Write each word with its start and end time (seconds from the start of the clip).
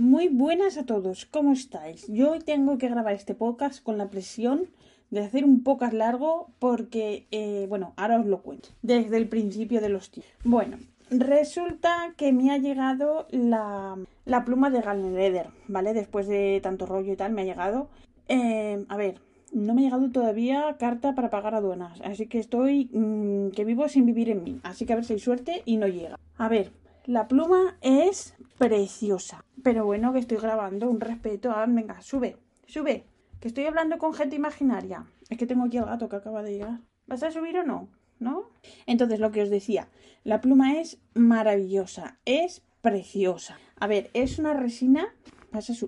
Muy 0.00 0.28
buenas 0.28 0.78
a 0.78 0.86
todos, 0.86 1.26
¿cómo 1.26 1.52
estáis? 1.52 2.06
Yo 2.08 2.30
hoy 2.30 2.38
tengo 2.38 2.78
que 2.78 2.88
grabar 2.88 3.12
este 3.12 3.34
podcast 3.34 3.82
con 3.82 3.98
la 3.98 4.08
presión 4.08 4.62
de 5.10 5.20
hacer 5.20 5.44
un 5.44 5.62
podcast 5.62 5.92
largo 5.92 6.48
porque, 6.58 7.26
eh, 7.30 7.66
bueno, 7.68 7.92
ahora 7.96 8.18
os 8.18 8.24
lo 8.24 8.40
cuento, 8.40 8.70
desde 8.80 9.18
el 9.18 9.28
principio 9.28 9.82
de 9.82 9.90
los 9.90 10.10
tiempos. 10.10 10.32
Bueno, 10.42 10.78
resulta 11.10 12.14
que 12.16 12.32
me 12.32 12.50
ha 12.50 12.56
llegado 12.56 13.26
la, 13.30 13.98
pluma 14.46 14.70
de 14.70 14.80
Galneder, 14.80 15.48
¿vale? 15.68 15.92
Después 15.92 16.26
de 16.26 16.60
tanto 16.62 16.86
rollo 16.86 17.12
y 17.12 17.16
tal, 17.16 17.32
me 17.32 17.42
ha 17.42 17.44
llegado. 17.44 17.90
Eh, 18.28 18.82
a 18.88 18.96
ver, 18.96 19.20
no 19.52 19.74
me 19.74 19.82
ha 19.82 19.84
llegado 19.84 20.10
todavía 20.10 20.76
carta 20.78 21.14
para 21.14 21.28
pagar 21.28 21.54
aduanas, 21.54 22.00
así 22.00 22.26
que 22.26 22.38
estoy 22.38 22.88
mm, 22.90 23.50
que 23.50 23.66
vivo 23.66 23.86
sin 23.86 24.06
vivir 24.06 24.30
en 24.30 24.44
mí, 24.44 24.60
así 24.62 24.86
que 24.86 24.94
a 24.94 24.96
ver 24.96 25.04
si 25.04 25.12
hay 25.12 25.18
suerte 25.18 25.60
y 25.66 25.76
no 25.76 25.88
llega. 25.88 26.18
A 26.38 26.48
ver, 26.48 26.72
la 27.06 27.28
pluma 27.28 27.78
es 27.80 28.34
preciosa. 28.58 29.44
Pero 29.62 29.84
bueno, 29.84 30.12
que 30.12 30.18
estoy 30.18 30.38
grabando, 30.38 30.88
un 30.88 31.00
respeto. 31.00 31.54
Venga, 31.68 32.00
sube, 32.02 32.36
sube. 32.66 33.04
Que 33.40 33.48
estoy 33.48 33.64
hablando 33.64 33.98
con 33.98 34.12
gente 34.12 34.36
imaginaria. 34.36 35.06
Es 35.28 35.38
que 35.38 35.46
tengo 35.46 35.64
aquí 35.64 35.78
el 35.78 35.86
gato 35.86 36.08
que 36.08 36.16
acaba 36.16 36.42
de 36.42 36.52
llegar. 36.52 36.80
¿Vas 37.06 37.22
a 37.22 37.30
subir 37.30 37.56
o 37.58 37.64
no? 37.64 37.88
¿No? 38.18 38.50
Entonces, 38.86 39.18
lo 39.18 39.30
que 39.30 39.42
os 39.42 39.50
decía, 39.50 39.88
la 40.24 40.42
pluma 40.42 40.78
es 40.78 41.00
maravillosa, 41.14 42.18
es 42.26 42.62
preciosa. 42.82 43.58
A 43.76 43.86
ver, 43.86 44.10
es 44.12 44.38
una 44.38 44.52
resina. 44.52 45.14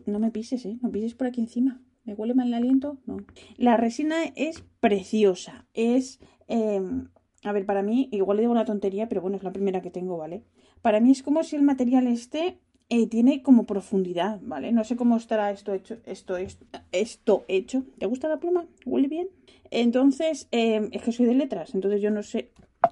No 0.07 0.19
me 0.19 0.31
pises, 0.31 0.65
¿eh? 0.65 0.79
No 0.81 0.91
pises 0.91 1.15
por 1.15 1.27
aquí 1.27 1.41
encima. 1.41 1.81
¿Me 2.05 2.15
huele 2.15 2.35
mal 2.35 2.49
el 2.49 2.55
aliento? 2.55 2.99
No. 3.07 3.19
La 3.57 3.77
resina 3.77 4.25
es 4.35 4.65
preciosa. 4.81 5.67
Es. 5.75 6.21
Em, 6.49 7.09
a 7.45 7.53
ver, 7.53 7.67
para 7.67 7.83
mí, 7.83 8.09
igual 8.13 8.37
le 8.37 8.43
digo 8.43 8.53
una 8.53 8.65
tontería, 8.65 9.09
pero 9.09 9.21
bueno, 9.21 9.37
es 9.37 9.43
la 9.43 9.53
primera 9.53 9.83
que 9.83 9.91
tengo, 9.91 10.17
¿vale? 10.17 10.45
Para 10.83 11.01
mí 11.01 11.13
es 11.13 11.23
como 11.23 11.43
si 11.45 11.57
el 11.57 11.63
material 11.63 12.07
este 12.09 12.59
eh, 12.89 13.07
tiene 13.07 13.43
como 13.43 13.65
profundidad, 13.65 14.41
¿vale? 14.43 14.73
No 14.73 14.85
sé 14.85 14.97
cómo 14.97 15.17
estará 15.17 15.51
esto 15.51 15.73
hecho, 15.73 15.99
esto, 16.05 16.37
esto, 16.37 16.67
esto 16.91 17.45
hecho. 17.49 17.85
¿Te 17.99 18.07
gusta 18.07 18.29
la 18.29 18.39
pluma? 18.39 18.67
¿Huele 18.85 19.09
bien? 19.09 19.29
Entonces, 19.71 20.49
em, 20.51 20.91
es 20.93 21.03
que 21.03 21.13
soy 21.13 21.27
de 21.27 21.35
letras, 21.35 21.75
entonces 21.75 22.03
yo 22.03 22.11
no 22.11 22.23
sé. 22.23 22.51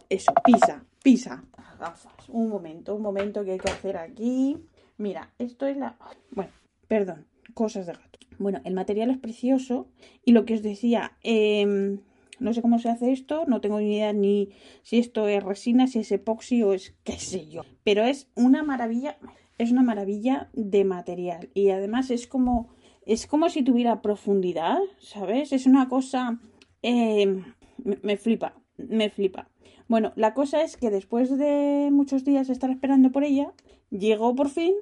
Eso, 0.08 0.32
pisa, 0.44 0.84
pisa. 1.02 1.44
Un 2.28 2.48
momento, 2.48 2.94
un 2.94 3.02
momento 3.02 3.44
que 3.44 3.52
hay 3.52 3.58
que 3.58 3.70
hacer 3.70 3.96
aquí. 3.96 4.56
Mira, 4.96 5.32
esto 5.38 5.66
es 5.66 5.76
la. 5.76 5.96
Bueno, 6.30 6.52
perdón, 6.86 7.26
cosas 7.52 7.86
de 7.86 7.92
gato. 7.92 8.18
Bueno, 8.38 8.60
el 8.64 8.74
material 8.74 9.10
es 9.10 9.18
precioso 9.18 9.88
y 10.24 10.32
lo 10.32 10.46
que 10.46 10.54
os 10.54 10.62
decía, 10.62 11.12
eh, 11.22 11.98
no 12.40 12.52
sé 12.52 12.62
cómo 12.62 12.78
se 12.78 12.88
hace 12.88 13.12
esto, 13.12 13.44
no 13.46 13.60
tengo 13.60 13.78
ni 13.78 13.94
idea 13.94 14.12
ni 14.12 14.50
si 14.82 14.98
esto 14.98 15.28
es 15.28 15.42
resina, 15.42 15.86
si 15.86 16.00
es 16.00 16.12
epoxi 16.12 16.62
o 16.62 16.72
es 16.72 16.94
qué 17.04 17.18
sé 17.18 17.48
yo. 17.48 17.62
Pero 17.84 18.04
es 18.04 18.28
una 18.34 18.62
maravilla, 18.62 19.18
es 19.58 19.70
una 19.70 19.82
maravilla 19.82 20.50
de 20.52 20.84
material. 20.84 21.50
Y 21.54 21.70
además 21.70 22.10
es 22.10 22.26
como, 22.26 22.68
es 23.06 23.26
como 23.26 23.48
si 23.48 23.62
tuviera 23.62 24.02
profundidad, 24.02 24.78
¿sabes? 24.98 25.52
Es 25.52 25.66
una 25.66 25.88
cosa... 25.88 26.40
Eh, 26.82 27.42
me, 27.84 28.16
flipa, 28.16 28.54
me 28.76 29.10
flipa. 29.10 29.48
Bueno, 29.88 30.12
la 30.16 30.34
cosa 30.34 30.62
es 30.62 30.76
que 30.76 30.90
después 30.90 31.36
de 31.36 31.88
muchos 31.90 32.24
días 32.24 32.48
estar 32.48 32.70
esperando 32.70 33.12
por 33.12 33.24
ella, 33.24 33.52
llegó 33.90 34.34
por 34.34 34.48
fin. 34.48 34.74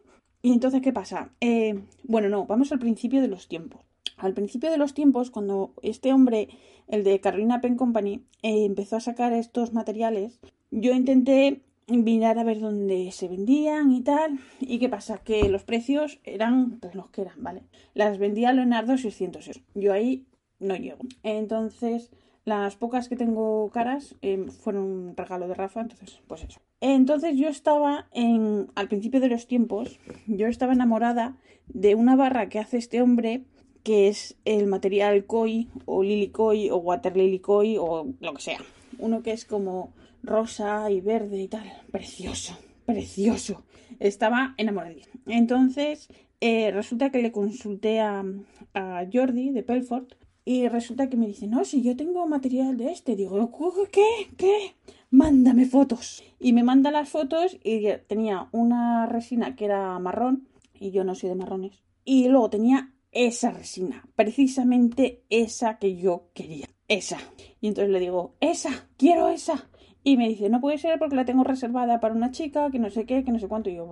Y 0.43 0.53
entonces, 0.53 0.83
¿qué 0.83 0.93
pasa? 0.93 1.33
Eh, 1.41 1.83
bueno, 2.05 2.29
no, 2.29 2.47
vamos 2.47 2.71
al 2.73 2.79
principio 2.79 3.21
de 3.21 3.29
los 3.29 3.49
tiempos. 3.49 3.88
Al 4.19 4.35
principio 4.35 4.71
de 4.71 4.79
los 4.79 4.95
tiempos, 4.95 5.31
cuando 5.31 5.73
este 5.83 6.13
hombre, 6.13 6.49
el 6.89 7.05
de 7.05 7.21
Carolina 7.21 7.61
Pen 7.61 7.77
Company, 7.77 8.25
eh, 8.43 8.65
empezó 8.65 8.97
a 8.97 9.01
sacar 9.01 9.33
estos 9.33 9.73
materiales, 9.73 10.41
yo 10.71 10.93
intenté 10.93 11.63
mirar 11.87 12.39
a 12.39 12.45
ver 12.45 12.61
dónde 12.61 13.11
se 13.13 13.29
vendían 13.29 13.93
y 13.93 14.03
tal. 14.03 14.39
¿Y 14.61 14.79
qué 14.79 14.89
pasa? 14.89 15.19
Que 15.19 15.49
los 15.49 15.65
precios 15.65 16.21
eran 16.25 16.79
pues 16.81 16.95
los 16.95 17.09
que 17.11 17.23
eran, 17.23 17.43
¿vale? 17.43 17.63
Las 17.95 18.19
vendía 18.19 18.53
Leonardo 18.53 18.99
600 18.99 19.49
euros. 19.49 19.63
Yo 19.75 19.93
ahí 19.93 20.27
no 20.59 20.77
llego. 20.77 20.99
Entonces, 21.23 22.11
las 22.45 22.77
pocas 22.77 23.09
que 23.09 23.17
tengo 23.17 23.71
caras 23.71 24.17
eh, 24.23 24.47
fueron 24.51 24.85
un 24.85 25.17
regalo 25.17 25.49
de 25.49 25.55
Rafa, 25.55 25.81
entonces, 25.81 26.21
pues 26.27 26.45
eso. 26.45 26.61
Entonces 26.81 27.37
yo 27.37 27.49
estaba 27.49 28.09
en, 28.13 28.69
al 28.75 28.89
principio 28.89 29.21
de 29.21 29.29
los 29.29 29.47
tiempos, 29.47 29.99
yo 30.27 30.47
estaba 30.47 30.73
enamorada 30.73 31.37
de 31.67 31.95
una 31.95 32.17
barra 32.17 32.49
que 32.49 32.59
hace 32.59 32.79
este 32.79 33.03
hombre 33.03 33.45
que 33.89 34.09
es 34.09 34.37
el 34.45 34.67
material 34.67 35.25
koi 35.25 35.67
o 35.87 36.03
lily 36.03 36.29
koi 36.29 36.69
o 36.69 36.77
water 36.77 37.17
lily 37.17 37.39
koi 37.39 37.79
o 37.79 38.13
lo 38.21 38.35
que 38.35 38.43
sea. 38.43 38.59
Uno 38.99 39.23
que 39.23 39.33
es 39.33 39.47
como 39.47 39.95
rosa 40.23 40.91
y 40.91 41.01
verde 41.01 41.41
y 41.41 41.49
tal. 41.49 41.73
Precioso, 41.91 42.59
precioso. 42.85 43.63
Estaba 43.99 44.53
enamoradizo. 44.59 45.09
Entonces, 45.27 46.09
eh, 46.43 46.71
resulta 46.71 47.09
que 47.11 47.23
le 47.23 47.33
consulté 47.33 48.01
a, 48.01 48.27
a 48.75 49.07
Jordi 49.11 49.53
de 49.53 49.63
Pelfort 49.63 50.13
y 50.45 50.69
resulta 50.69 51.09
que 51.09 51.17
me 51.17 51.27
dice, 51.27 51.47
no, 51.47 51.65
si 51.65 51.81
yo 51.81 51.97
tengo 51.97 52.27
material 52.27 52.77
de 52.77 52.93
este. 52.93 53.17
Digo, 53.17 53.51
¿qué? 53.91 54.29
¿Qué? 54.37 54.75
Mándame 55.09 55.65
fotos. 55.65 56.23
Y 56.39 56.53
me 56.53 56.63
manda 56.63 56.91
las 56.91 57.09
fotos 57.09 57.57
y 57.65 57.89
tenía 58.07 58.51
una 58.53 59.07
resina 59.07 59.57
que 59.57 59.65
era 59.65 59.99
marrón 59.99 60.47
y 60.79 60.91
yo 60.91 61.05
no 61.05 61.15
soy 61.15 61.31
de 61.31 61.37
marrones. 61.37 61.83
Y 62.05 62.29
luego 62.29 62.51
tenía 62.51 62.93
esa 63.13 63.51
resina, 63.51 64.05
precisamente 64.17 65.25
esa 65.31 65.79
que 65.79 65.97
yo 65.97 66.31
quería, 66.35 66.67
esa. 66.89 67.19
Y 67.61 67.69
entonces 67.69 67.91
le 67.91 68.01
digo, 68.01 68.35
esa, 68.41 68.89
quiero 68.97 69.29
esa. 69.29 69.69
Y 70.05 70.17
me 70.17 70.29
dice, 70.29 70.49
no 70.49 70.61
puede 70.61 70.79
ser 70.79 70.99
porque 70.99 71.17
la 71.17 71.25
tengo 71.25 71.45
reservada 71.45 72.01
para 72.01 72.15
una 72.15 72.31
chica, 72.31 72.71
que 72.71 72.79
no 72.79 72.89
sé 72.91 73.05
qué, 73.05 73.25
que 73.25 73.33
no 73.33 73.39
sé 73.39 73.49
cuánto. 73.49 73.69
Y 73.69 73.77
yo, 73.77 73.89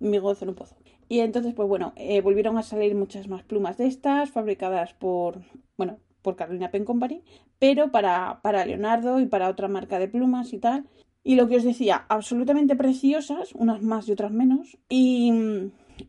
mi 0.00 0.18
gozo 0.18 0.44
no 0.44 0.54
puedo. 0.54 0.76
Y 1.08 1.20
entonces, 1.20 1.54
pues 1.54 1.68
bueno, 1.68 1.92
eh, 1.96 2.20
volvieron 2.20 2.58
a 2.58 2.62
salir 2.62 2.94
muchas 2.94 3.28
más 3.28 3.42
plumas 3.42 3.78
de 3.78 3.86
estas, 3.86 4.30
fabricadas 4.30 4.92
por, 4.94 5.40
bueno, 5.76 5.98
por 6.22 6.36
Carolina 6.36 6.70
Pen 6.70 6.84
Company, 6.84 7.22
pero 7.58 7.90
para, 7.90 8.40
para 8.42 8.66
Leonardo 8.66 9.18
y 9.20 9.26
para 9.26 9.48
otra 9.48 9.68
marca 9.68 9.98
de 9.98 10.08
plumas 10.08 10.52
y 10.52 10.58
tal. 10.58 10.86
Y 11.24 11.36
lo 11.36 11.48
que 11.48 11.56
os 11.56 11.64
decía, 11.64 12.04
absolutamente 12.08 12.76
preciosas, 12.76 13.54
unas 13.54 13.82
más 13.82 14.08
y 14.08 14.12
otras 14.12 14.32
menos. 14.32 14.78
Y 14.88 15.32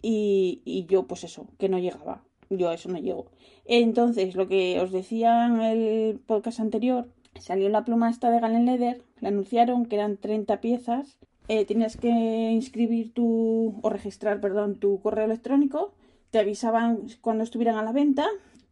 y, 0.01 0.85
yo 0.88 1.07
pues 1.07 1.23
eso, 1.23 1.47
que 1.57 1.69
no 1.69 1.79
llegaba. 1.79 2.23
Yo 2.50 2.69
a 2.69 2.73
eso 2.73 2.89
no 2.89 2.97
llego. 2.97 3.27
Entonces, 3.66 4.35
lo 4.35 4.47
que 4.47 4.79
os 4.79 4.91
decía 4.91 5.45
en 5.45 5.61
el 5.61 6.19
podcast 6.19 6.59
anterior, 6.59 7.07
salió 7.39 7.69
la 7.69 7.85
pluma 7.85 8.09
esta 8.09 8.31
de 8.31 8.39
Galen 8.39 8.66
Leather, 8.66 9.03
le 9.22 9.27
anunciaron 9.27 9.85
que 9.85 9.95
eran 9.95 10.17
30 10.17 10.59
piezas, 10.59 11.19
eh, 11.47 11.66
tenías 11.66 11.97
que 11.97 12.09
inscribir 12.09 13.13
tu, 13.13 13.79
o 13.81 13.89
registrar, 13.89 14.41
perdón, 14.41 14.79
tu 14.79 15.00
correo 15.00 15.25
electrónico, 15.25 15.94
te 16.31 16.39
avisaban 16.39 17.07
cuando 17.21 17.44
estuvieran 17.44 17.75
a 17.77 17.83
la 17.83 17.91
venta 17.91 18.27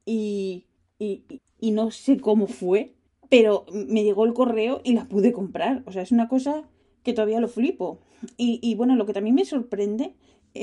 y, 0.05 0.65
y, 0.99 1.23
y 1.59 1.71
no 1.71 1.91
sé 1.91 2.19
cómo 2.19 2.47
fue, 2.47 2.93
pero 3.29 3.65
me 3.71 4.03
llegó 4.03 4.25
el 4.25 4.33
correo 4.33 4.81
y 4.83 4.93
la 4.93 5.05
pude 5.05 5.33
comprar. 5.33 5.83
O 5.85 5.91
sea, 5.91 6.01
es 6.01 6.11
una 6.11 6.27
cosa 6.27 6.63
que 7.03 7.13
todavía 7.13 7.39
lo 7.39 7.47
flipo. 7.47 7.99
Y, 8.37 8.59
y 8.61 8.75
bueno, 8.75 8.95
lo 8.95 9.05
que 9.05 9.13
también 9.13 9.35
me 9.35 9.45
sorprende 9.45 10.15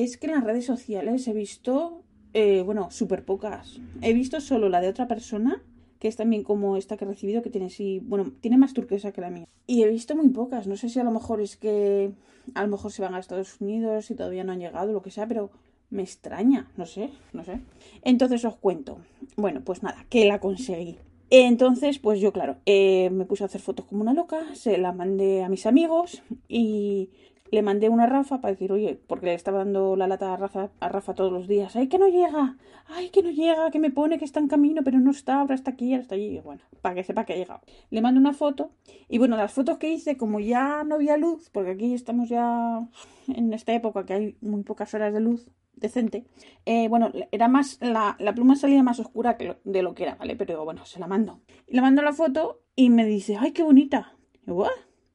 es 0.03 0.17
que 0.17 0.27
en 0.27 0.35
las 0.35 0.45
redes 0.45 0.65
sociales 0.65 1.27
he 1.29 1.33
visto, 1.33 2.03
eh, 2.33 2.63
bueno, 2.63 2.91
súper 2.91 3.25
pocas. 3.25 3.81
He 4.03 4.13
visto 4.13 4.41
solo 4.41 4.69
la 4.69 4.81
de 4.81 4.89
otra 4.89 5.07
persona, 5.07 5.63
que 5.99 6.09
es 6.09 6.17
también 6.17 6.43
como 6.43 6.77
esta 6.77 6.97
que 6.97 7.05
he 7.05 7.09
recibido, 7.09 7.43
que 7.43 7.51
tiene 7.51 7.71
sí, 7.71 8.01
bueno, 8.05 8.33
tiene 8.41 8.59
más 8.59 8.75
turquesa 8.75 9.13
que 9.13 9.21
la 9.21 9.31
mía. 9.31 9.47
Y 9.67 9.83
he 9.83 9.89
visto 9.89 10.17
muy 10.17 10.29
pocas. 10.29 10.67
No 10.67 10.77
sé 10.77 10.89
si 10.89 11.01
a 11.01 11.05
lo 11.05 11.11
mejor 11.11 11.41
es 11.41 11.57
que 11.57 12.13
a 12.55 12.63
lo 12.63 12.69
mejor 12.69 12.93
se 12.93 13.03
van 13.03 13.15
a 13.15 13.19
Estados 13.19 13.61
Unidos 13.61 14.11
y 14.11 14.15
todavía 14.15 14.45
no 14.45 14.53
han 14.53 14.61
llegado, 14.61 14.93
lo 14.93 15.03
que 15.03 15.11
sea, 15.11 15.27
pero 15.27 15.51
me 15.91 16.03
extraña, 16.03 16.71
no 16.77 16.87
sé, 16.87 17.11
no 17.33 17.45
sé. 17.45 17.61
Entonces 18.03 18.45
os 18.45 18.57
cuento. 18.57 18.99
Bueno, 19.37 19.63
pues 19.65 19.83
nada, 19.83 20.05
que 20.11 20.27
la 20.27 20.41
conseguí. 20.41 20.99
Entonces, 21.31 21.99
pues 21.99 22.21
yo, 22.21 22.33
claro, 22.33 22.57
eh, 22.67 23.11
me 23.11 23.25
puse 23.25 23.45
a 23.45 23.47
hacer 23.47 23.61
fotos 23.61 23.87
como 23.87 24.03
una 24.03 24.15
loca, 24.15 24.55
se 24.55 24.77
la 24.79 24.93
mandé 24.93 25.43
a 25.43 25.49
mis 25.49 25.67
amigos 25.67 26.23
y 26.49 27.11
le 27.51 27.63
mandé 27.63 27.89
una 27.89 28.07
Rafa 28.07 28.41
para 28.41 28.53
decir, 28.53 28.73
oye, 28.73 29.01
porque 29.07 29.27
le 29.27 29.35
estaba 29.35 29.59
dando 29.59 29.97
la 29.97 30.07
lata 30.07 30.33
a 30.33 30.37
Rafa, 30.37 30.71
a 30.81 30.89
Rafa 30.89 31.15
todos 31.15 31.33
los 31.33 31.47
días, 31.47 31.77
ay, 31.77 31.89
que 31.89 31.99
no 31.99 32.09
llega, 32.09 32.57
ay, 32.87 33.11
que 33.11 33.23
no 33.23 33.31
llega, 33.31 33.71
que 33.71 33.79
me 33.79 33.91
pone 33.91 34.19
que 34.19 34.25
está 34.25 34.41
en 34.41 34.49
camino, 34.49 34.83
pero 34.85 34.99
no 34.99 35.11
está, 35.11 35.41
ahora 35.41 35.55
está 35.55 35.73
aquí, 35.73 35.93
ahora 35.93 36.03
está 36.03 36.15
allí, 36.15 36.41
bueno, 36.41 36.63
para 36.81 36.95
que 36.95 37.05
sepa 37.05 37.25
que 37.25 37.35
ha 37.35 37.37
llegado. 37.37 37.61
Le 37.91 38.01
mando 38.01 38.21
una 38.21 38.33
foto, 38.33 38.73
y 39.09 39.19
bueno, 39.19 39.37
las 39.37 39.53
fotos 39.53 39.79
que 39.79 39.93
hice, 39.93 40.17
como 40.17 40.41
ya 40.41 40.85
no 40.85 40.97
había 40.97 41.17
luz, 41.17 41.51
porque 41.51 41.73
aquí 41.73 41.95
estamos 41.95 42.29
ya 42.29 42.89
en 43.29 43.53
esta 43.53 43.73
época 43.73 44.05
que 44.05 44.15
hay 44.15 44.37
muy 44.41 44.63
pocas 44.63 44.93
horas 44.95 45.13
de 45.13 45.21
luz, 45.21 45.47
decente. 45.77 46.25
Eh, 46.65 46.89
bueno, 46.89 47.11
era 47.31 47.49
más, 47.49 47.79
la, 47.81 48.17
pluma 48.35 48.57
salía 48.57 48.83
más 48.83 49.01
oscura 49.01 49.37
que 49.37 49.57
de 49.65 49.83
lo 49.83 49.95
que 49.95 50.05
era, 50.05 50.15
¿vale? 50.17 50.37
Pero 50.37 50.65
bueno, 50.65 50.87
se 50.87 50.99
la 50.99 51.07
mando. 51.07 51.41
Le 51.67 51.81
mando 51.81 52.03
la 52.03 52.13
foto 52.13 52.63
y 52.75 52.91
me 52.91 53.05
dice, 53.05 53.37
¡ay, 53.39 53.53
qué 53.53 53.63
bonita! 53.63 54.17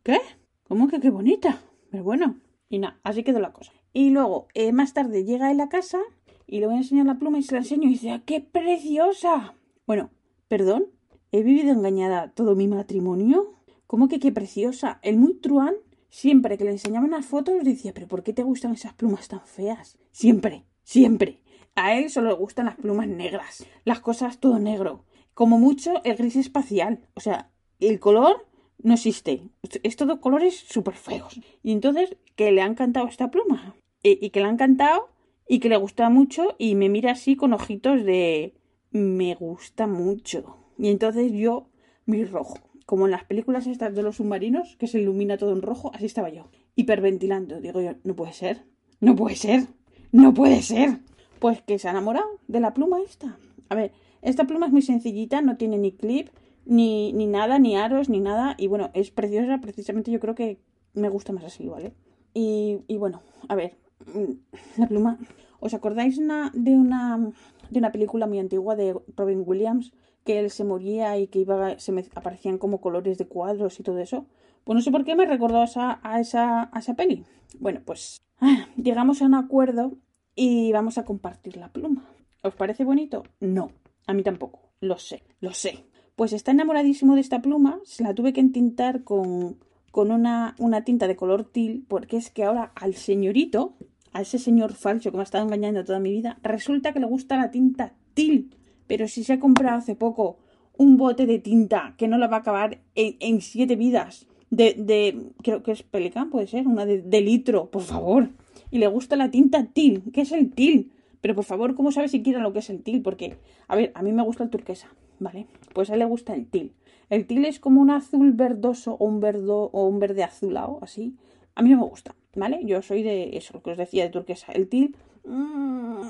¿qué? 0.04 0.20
¿Cómo 0.68 0.88
que 0.88 1.00
qué 1.00 1.10
bonita? 1.10 1.62
Pero 1.90 2.04
bueno, 2.04 2.40
y 2.70 2.80
nada, 2.80 3.00
así 3.04 3.24
quedó 3.24 3.40
la 3.40 3.54
cosa. 3.54 3.72
Y 3.94 4.12
luego, 4.12 4.48
eh, 4.54 4.72
más 4.72 4.94
tarde 4.94 5.26
llega 5.26 5.50
a 5.50 5.54
la 5.54 5.70
casa 5.70 6.00
y 6.48 6.60
le 6.60 6.68
voy 6.68 6.76
a 6.76 6.80
enseñar 6.80 7.06
la 7.06 7.20
pluma 7.20 7.40
y 7.40 7.44
se 7.44 7.54
la 7.54 7.60
enseño 7.60 7.88
y 7.88 7.94
dice, 7.94 8.12
¡ah, 8.12 8.22
qué 8.26 8.42
preciosa! 8.42 9.56
Bueno, 9.88 10.12
perdón, 10.48 10.88
he 11.32 11.44
vivido 11.44 11.72
engañada 11.72 12.32
todo 12.32 12.56
mi 12.56 12.68
matrimonio. 12.68 13.56
¿Cómo 13.88 14.08
que 14.08 14.20
qué 14.20 14.32
preciosa? 14.32 15.00
El 15.02 15.18
muy 15.18 15.34
truán 15.36 15.76
Siempre 16.10 16.58
que 16.58 16.64
le 16.64 16.72
enseñaban 16.72 17.12
las 17.12 17.26
fotos 17.26 17.64
decía, 17.64 17.94
pero 17.94 18.08
¿por 18.08 18.24
qué 18.24 18.34
te 18.34 18.44
gustan 18.44 18.74
esas 18.74 18.94
plumas 18.94 19.28
tan 19.28 19.42
feas? 19.42 19.98
Siempre, 20.12 20.66
siempre. 20.84 21.42
A 21.76 21.96
él 21.96 22.10
solo 22.10 22.30
le 22.30 22.36
gustan 22.36 22.66
las 22.66 22.78
plumas 22.78 23.08
negras, 23.08 23.66
las 23.86 24.00
cosas 24.00 24.40
todo 24.40 24.60
negro. 24.60 25.06
Como 25.36 25.60
mucho 25.60 26.04
el 26.04 26.16
gris 26.16 26.36
espacial. 26.36 27.08
O 27.14 27.20
sea, 27.20 27.52
el 27.80 28.00
color 28.00 28.48
no 28.82 28.94
existe. 28.94 29.44
Es 29.84 29.96
todo 29.96 30.22
colores 30.22 30.56
súper 30.58 30.96
feos. 30.96 31.40
Y 31.64 31.72
entonces, 31.72 32.18
que 32.36 32.52
le 32.52 32.62
ha 32.62 32.66
encantado 32.66 33.08
esta 33.08 33.32
pluma. 33.32 33.76
Y, 34.02 34.30
que 34.30 34.40
le 34.40 34.46
ha 34.46 34.52
encantado 34.52 35.10
y 35.48 35.60
que 35.60 35.68
le 35.68 35.76
gusta 35.76 36.10
mucho 36.10 36.56
y 36.58 36.76
me 36.76 36.88
mira 36.88 37.12
así 37.12 37.36
con 37.36 37.52
ojitos 37.54 38.06
de 38.06 38.54
me 38.92 39.36
gusta 39.36 39.88
mucho. 39.88 40.56
Y 40.78 40.90
entonces 40.90 41.34
yo, 41.34 41.70
mi 42.06 42.24
rojo 42.24 42.60
como 42.90 43.06
en 43.06 43.12
las 43.12 43.24
películas 43.24 43.68
estas 43.68 43.94
de 43.94 44.02
los 44.02 44.16
submarinos, 44.16 44.76
que 44.78 44.88
se 44.88 45.00
ilumina 45.00 45.38
todo 45.38 45.54
en 45.54 45.62
rojo, 45.62 45.92
así 45.94 46.08
estaba 46.08 46.30
yo, 46.30 46.50
hiperventilando. 46.76 47.62
Digo 47.62 47.82
yo, 47.82 47.92
no 48.04 48.16
puede 48.16 48.34
ser, 48.34 48.66
no 49.00 49.16
puede 49.16 49.36
ser, 49.36 49.68
no 50.12 50.34
puede 50.34 50.64
ser. 50.64 50.98
Pues 51.38 51.62
que 51.62 51.78
se 51.78 51.88
ha 51.88 51.92
enamorado 51.92 52.28
de 52.48 52.60
la 52.60 52.74
pluma 52.74 52.98
esta. 53.06 53.38
A 53.70 53.76
ver, 53.76 53.92
esta 54.24 54.46
pluma 54.46 54.66
es 54.66 54.72
muy 54.72 54.82
sencillita, 54.82 55.44
no 55.44 55.56
tiene 55.56 55.78
ni 55.78 55.92
clip, 55.92 56.30
ni, 56.70 57.12
ni 57.14 57.26
nada, 57.26 57.60
ni 57.60 57.76
aros, 57.76 58.10
ni 58.10 58.20
nada. 58.20 58.56
Y 58.58 58.68
bueno, 58.68 58.92
es 58.94 59.12
preciosa, 59.12 59.60
precisamente 59.60 60.12
yo 60.12 60.20
creo 60.20 60.36
que 60.36 60.60
me 60.94 61.10
gusta 61.10 61.34
más 61.34 61.44
así, 61.44 61.68
¿vale? 61.68 61.94
Y, 62.34 62.80
y 62.88 62.98
bueno, 62.98 63.22
a 63.48 63.56
ver, 63.56 63.78
mm, 64.14 64.80
la 64.80 64.88
pluma. 64.88 65.20
¿Os 65.60 65.74
acordáis 65.74 66.18
una, 66.18 66.52
de, 66.54 66.76
una, 66.76 67.32
de 67.70 67.80
una 67.80 67.92
película 67.92 68.28
muy 68.28 68.40
antigua 68.40 68.76
de 68.76 68.96
Robin 69.18 69.44
Williams? 69.46 69.92
que 70.26 70.38
él 70.38 70.52
se 70.52 70.64
moría 70.64 71.18
y 71.18 71.28
que 71.28 71.40
iba, 71.40 71.80
se 71.80 71.92
me 71.92 72.06
aparecían 72.14 72.58
como 72.58 72.82
colores 72.82 73.18
de 73.18 73.28
cuadros 73.28 73.80
y 73.80 73.84
todo 73.84 73.98
eso. 74.00 74.28
Pues 74.64 74.76
no 74.76 74.82
sé 74.82 74.92
por 74.92 75.04
qué 75.04 75.16
me 75.16 75.26
recordó 75.26 75.62
a 75.62 75.64
esa, 75.64 76.00
a 76.04 76.20
esa, 76.20 76.70
a 76.72 76.80
esa 76.80 76.94
peli. 76.94 77.24
Bueno, 77.58 77.82
pues 77.84 78.22
ah, 78.40 78.68
llegamos 78.76 79.22
a 79.22 79.26
un 79.26 79.34
acuerdo 79.34 79.94
y 80.36 80.72
vamos 80.72 81.00
a 81.00 81.06
compartir 81.06 81.58
la 81.58 81.72
pluma. 81.72 82.06
¿Os 82.44 82.54
parece 82.54 82.84
bonito? 82.84 83.24
No, 83.40 83.72
a 84.06 84.14
mí 84.14 84.22
tampoco. 84.22 84.70
Lo 84.82 85.00
sé, 85.00 85.24
lo 85.40 85.52
sé. 85.52 85.86
Pues 86.20 86.34
está 86.34 86.52
enamoradísimo 86.52 87.16
de 87.16 87.22
esta 87.22 87.42
pluma, 87.42 87.80
se 87.86 88.04
la 88.04 88.14
tuve 88.14 88.34
que 88.34 88.42
entintar 88.42 89.06
con, 89.06 89.56
con 89.90 90.12
una, 90.12 90.54
una 90.60 90.84
tinta 90.84 91.08
de 91.08 91.16
color 91.16 91.46
til, 91.46 91.86
porque 91.88 92.18
es 92.18 92.30
que 92.30 92.44
ahora 92.44 92.74
al 92.76 92.94
señorito, 92.96 93.78
a 94.12 94.20
ese 94.20 94.38
señor 94.38 94.74
falso 94.74 95.12
que 95.12 95.16
me 95.16 95.22
ha 95.22 95.24
estado 95.24 95.46
engañando 95.46 95.86
toda 95.86 96.02
mi 96.02 96.12
vida, 96.12 96.38
resulta 96.44 96.92
que 96.92 97.00
le 97.00 97.06
gusta 97.06 97.38
la 97.38 97.52
tinta 97.52 97.94
til. 98.16 98.54
Pero 98.86 99.08
si 99.08 99.24
se 99.24 99.32
ha 99.32 99.40
comprado 99.40 99.78
hace 99.78 99.96
poco 99.96 100.40
un 100.78 100.98
bote 100.98 101.26
de 101.26 101.40
tinta 101.40 101.96
que 101.98 102.10
no 102.10 102.18
la 102.18 102.28
va 102.28 102.36
a 102.36 102.40
acabar 102.42 102.82
en, 102.96 103.40
siete 103.40 103.78
vidas 103.78 104.28
de, 104.50 104.74
de, 104.74 105.32
creo 105.42 105.64
que 105.64 105.72
es 105.72 105.84
Pelican, 105.84 106.30
puede 106.32 106.48
ser, 106.48 106.68
una 106.68 106.86
de, 106.86 107.22
litro, 107.22 107.72
por 107.72 107.84
favor. 107.84 108.28
Y 108.72 108.80
le 108.80 108.88
gusta 108.88 109.16
la 109.16 109.32
tinta 109.32 109.68
til. 109.68 110.04
¿Qué 110.12 110.20
es 110.24 110.34
el 110.34 110.52
til? 110.52 110.92
Pero 111.22 111.34
por 111.34 111.46
favor, 111.46 111.76
¿cómo 111.76 111.94
sabe 111.94 112.10
siquiera 112.10 112.42
lo 112.42 112.52
que 112.52 112.60
es 112.60 112.70
el 112.70 112.84
til? 112.84 113.02
Porque, 113.02 113.38
a 113.70 113.78
ver, 113.78 113.94
a 113.96 114.04
mí 114.04 114.12
me 114.12 114.24
gusta 114.24 114.44
el 114.44 114.50
turquesa, 114.50 114.90
¿vale? 115.20 115.48
Pues 115.74 115.90
a 115.90 115.94
él 115.94 116.00
le 116.00 116.06
gusta 116.06 116.34
el 116.34 116.48
til. 116.48 116.74
El 117.10 117.26
til 117.26 117.46
es 117.46 117.60
como 117.60 117.82
un 117.82 117.90
azul 117.90 118.32
verdoso 118.34 118.96
o 119.00 119.06
un, 119.06 119.20
verdo, 119.20 119.70
o 119.74 119.88
un 119.88 120.00
verde 120.00 120.24
azulado, 120.24 120.80
así. 120.82 121.16
A 121.56 121.62
mí 121.62 121.70
no 121.70 121.78
me 121.78 121.90
gusta, 121.90 122.16
¿vale? 122.36 122.62
Yo 122.66 122.82
soy 122.82 123.04
de 123.04 123.38
eso, 123.38 123.54
lo 123.56 123.64
que 123.64 123.72
os 123.72 123.78
decía 123.78 124.04
de 124.04 124.10
turquesa. 124.10 124.52
El 124.52 124.68
til... 124.68 124.96
Mmm, 125.26 126.02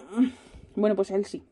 bueno, 0.75 0.95
pues 0.95 1.11
a 1.11 1.15
él 1.15 1.25
sí. 1.25 1.43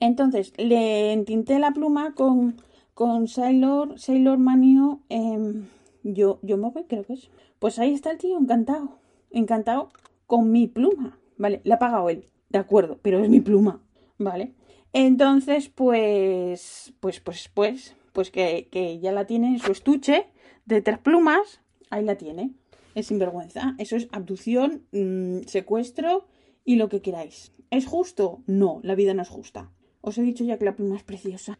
Entonces, 0.00 0.52
le 0.56 1.12
entinté 1.12 1.58
la 1.58 1.70
pluma 1.70 2.14
con, 2.14 2.56
con 2.94 3.28
Sailor, 3.28 3.98
Sailor 3.98 4.38
Manio, 4.38 5.00
eh, 5.08 5.62
yo, 6.02 6.40
yo 6.42 6.56
me 6.56 6.70
voy, 6.70 6.84
creo 6.84 7.04
que 7.04 7.14
es. 7.14 7.30
Pues 7.58 7.78
ahí 7.78 7.94
está 7.94 8.10
el 8.10 8.18
tío, 8.18 8.36
encantado. 8.38 8.98
Encantado 9.30 9.90
con 10.26 10.50
mi 10.50 10.66
pluma. 10.66 11.18
Vale, 11.38 11.60
la 11.64 11.76
ha 11.76 11.78
pagado 11.78 12.10
él, 12.10 12.26
de 12.48 12.58
acuerdo, 12.58 12.98
pero 13.02 13.20
es 13.20 13.30
mi 13.30 13.40
pluma. 13.40 13.80
Vale. 14.18 14.52
Entonces, 14.92 15.68
pues, 15.68 16.92
pues, 17.00 17.20
pues, 17.20 17.48
pues, 17.52 17.96
pues 18.12 18.30
que, 18.30 18.98
ya 19.00 19.12
la 19.12 19.26
tiene 19.26 19.48
en 19.48 19.58
su 19.58 19.72
estuche 19.72 20.26
de 20.66 20.82
tres 20.82 20.98
plumas. 20.98 21.60
Ahí 21.90 22.04
la 22.04 22.16
tiene. 22.16 22.52
Es 22.94 23.06
sinvergüenza. 23.06 23.74
Eso 23.78 23.96
es 23.96 24.08
abducción, 24.12 24.82
mmm, 24.92 25.40
secuestro 25.46 26.26
y 26.64 26.76
lo 26.76 26.88
que 26.88 27.00
queráis. 27.00 27.52
¿Es 27.70 27.86
justo? 27.86 28.42
No, 28.46 28.80
la 28.82 28.94
vida 28.94 29.14
no 29.14 29.22
es 29.22 29.28
justa. 29.28 29.70
Os 30.02 30.18
he 30.18 30.22
dicho 30.22 30.44
ya 30.44 30.58
que 30.58 30.66
la 30.66 30.76
pluma 30.76 30.96
es 30.96 31.02
preciosa. 31.02 31.58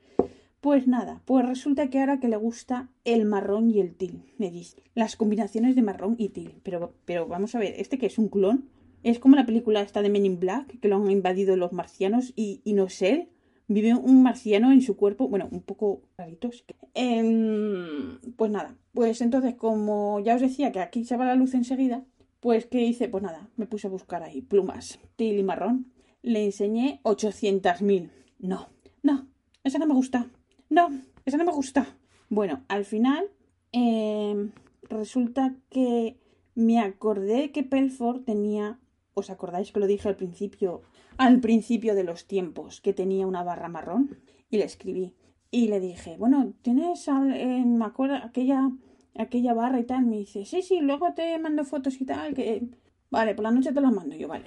Pues 0.61 0.87
nada, 0.87 1.23
pues 1.25 1.45
resulta 1.47 1.89
que 1.91 1.99
ahora 1.99 2.21
que 2.21 2.29
le 2.29 2.37
gusta 2.37 2.89
el 3.05 3.25
marrón 3.25 3.71
y 3.71 3.81
el 3.81 3.95
til, 3.97 4.23
me 4.39 4.51
dice. 4.51 4.83
Las 4.95 5.17
combinaciones 5.17 5.75
de 5.75 5.83
marrón 5.83 6.15
y 6.19 6.29
til. 6.29 6.61
Pero, 6.63 6.95
pero 7.05 7.27
vamos 7.27 7.55
a 7.55 7.59
ver, 7.59 7.75
¿este 7.79 7.99
que 7.99 8.07
es 8.07 8.19
un 8.19 8.29
clon? 8.29 8.69
Es 9.03 9.19
como 9.19 9.37
la 9.37 9.47
película 9.47 9.81
esta 9.81 10.03
de 10.03 10.11
Men 10.11 10.27
in 10.27 10.41
Black, 10.41 10.79
que 10.81 10.89
lo 10.89 10.97
han 10.97 11.11
invadido 11.11 11.57
los 11.57 11.73
marcianos 11.73 12.33
y, 12.37 12.61
no 12.67 12.89
sé, 12.89 13.29
vive 13.69 13.95
un 13.95 14.23
marciano 14.23 14.73
en 14.73 14.83
su 14.83 14.97
cuerpo, 14.97 15.29
bueno, 15.29 15.49
un 15.51 15.63
poco 15.63 16.03
raritos. 16.17 16.65
Eh, 16.95 18.19
pues 18.37 18.51
nada, 18.51 18.77
pues 18.93 19.21
entonces 19.21 19.55
como 19.55 20.21
ya 20.21 20.35
os 20.35 20.41
decía 20.41 20.73
que 20.73 20.81
aquí 20.81 21.05
se 21.05 21.17
va 21.17 21.25
la 21.25 21.35
luz 21.35 21.55
enseguida, 21.55 22.05
pues 22.41 22.67
¿qué 22.67 22.83
hice? 22.83 23.09
Pues 23.09 23.23
nada, 23.23 23.49
me 23.57 23.67
puse 23.67 23.87
a 23.87 23.91
buscar 23.91 24.23
ahí 24.23 24.43
plumas, 24.43 24.99
til 25.17 25.39
y 25.39 25.43
marrón. 25.43 25.93
Le 26.23 26.45
enseñé 26.45 27.01
800.000 27.03 28.11
no, 28.43 28.71
no, 29.05 29.29
esa 29.63 29.79
no 29.79 29.87
me 29.87 29.95
gusta. 29.95 30.29
No, 30.69 30.89
esa 31.25 31.37
no 31.37 31.45
me 31.45 31.53
gusta. 31.53 31.97
Bueno, 32.29 32.65
al 32.67 32.85
final 32.85 33.31
eh, 33.73 34.51
resulta 34.83 35.55
que 35.71 36.19
me 36.57 36.81
acordé 36.81 37.53
que 37.53 37.63
Pelford 37.63 38.25
tenía, 38.25 38.81
¿os 39.15 39.31
acordáis 39.31 39.73
que 39.73 39.81
lo 39.81 39.87
dije 39.87 40.09
al 40.09 40.17
principio, 40.17 40.83
al 41.17 41.41
principio 41.41 41.95
de 41.95 42.05
los 42.05 42.27
tiempos, 42.27 42.81
que 42.81 42.93
tenía 42.93 43.27
una 43.27 43.43
barra 43.43 43.69
marrón? 43.69 44.19
Y 44.51 44.59
le 44.59 44.65
escribí. 44.65 45.15
Y 45.51 45.69
le 45.69 45.81
dije, 45.81 46.17
bueno, 46.19 46.53
¿tienes, 46.63 47.07
eh, 47.09 47.65
me 47.67 47.85
acuerdo, 47.85 48.17
aquella, 48.17 48.71
aquella 49.15 49.55
barra 49.55 49.81
y 49.81 49.85
tal? 49.85 50.07
Me 50.07 50.19
dice, 50.19 50.45
sí, 50.45 50.63
sí, 50.63 50.81
luego 50.81 51.13
te 51.15 51.39
mando 51.39 51.65
fotos 51.65 52.01
y 52.01 52.07
tal, 52.07 52.35
que... 52.35 52.69
Vale, 53.11 53.35
por 53.35 53.43
la 53.43 53.51
noche 53.51 53.73
te 53.73 53.81
las 53.83 53.93
mando 53.93 54.17
yo, 54.17 54.27
vale. 54.27 54.47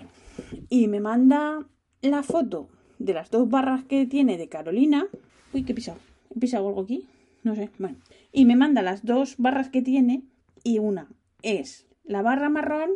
Y 0.69 0.87
me 0.87 0.99
manda 0.99 1.67
la 2.01 2.23
foto 2.23 2.67
de 2.97 3.13
las 3.13 3.29
dos 3.29 3.47
barras 3.47 3.83
que 3.83 4.07
tiene 4.07 4.37
de 4.37 4.49
Carolina. 4.49 5.05
Uy, 5.53 5.63
¿qué 5.63 5.73
he 5.73 5.75
pisado? 5.75 5.99
¿He 6.35 6.39
pisado 6.39 6.67
algo 6.67 6.81
aquí? 6.81 7.07
No 7.43 7.55
sé. 7.55 7.69
Bueno. 7.77 7.97
Y 8.31 8.45
me 8.45 8.55
manda 8.55 8.81
las 8.81 9.05
dos 9.05 9.35
barras 9.37 9.69
que 9.69 9.83
tiene. 9.83 10.23
Y 10.63 10.79
una 10.79 11.09
es 11.43 11.85
la 12.03 12.23
barra 12.23 12.49
marrón, 12.49 12.91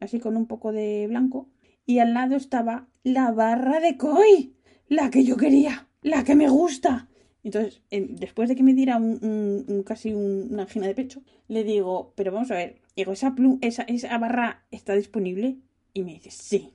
así 0.00 0.20
con 0.20 0.36
un 0.36 0.46
poco 0.46 0.72
de 0.72 1.06
blanco. 1.08 1.48
Y 1.86 1.98
al 1.98 2.14
lado 2.14 2.36
estaba 2.36 2.88
la 3.02 3.30
barra 3.32 3.80
de 3.80 3.96
Koi. 3.96 4.54
La 4.88 5.10
que 5.10 5.24
yo 5.24 5.36
quería. 5.36 5.88
La 6.02 6.24
que 6.24 6.34
me 6.34 6.48
gusta. 6.48 7.08
Entonces, 7.42 7.82
después 7.90 8.48
de 8.48 8.56
que 8.56 8.62
me 8.62 8.72
diera 8.72 8.96
un, 8.96 9.84
casi 9.86 10.14
una 10.14 10.62
angina 10.62 10.86
de 10.86 10.94
pecho, 10.94 11.22
le 11.46 11.62
digo, 11.62 12.14
pero 12.16 12.32
vamos 12.32 12.50
a 12.50 12.54
ver, 12.54 12.80
digo, 12.96 13.12
¿esa, 13.12 13.34
esa, 13.60 13.82
esa 13.82 14.18
barra 14.18 14.64
está 14.70 14.94
disponible? 14.94 15.58
Y 15.92 16.04
me 16.04 16.14
dice, 16.14 16.30
sí. 16.30 16.72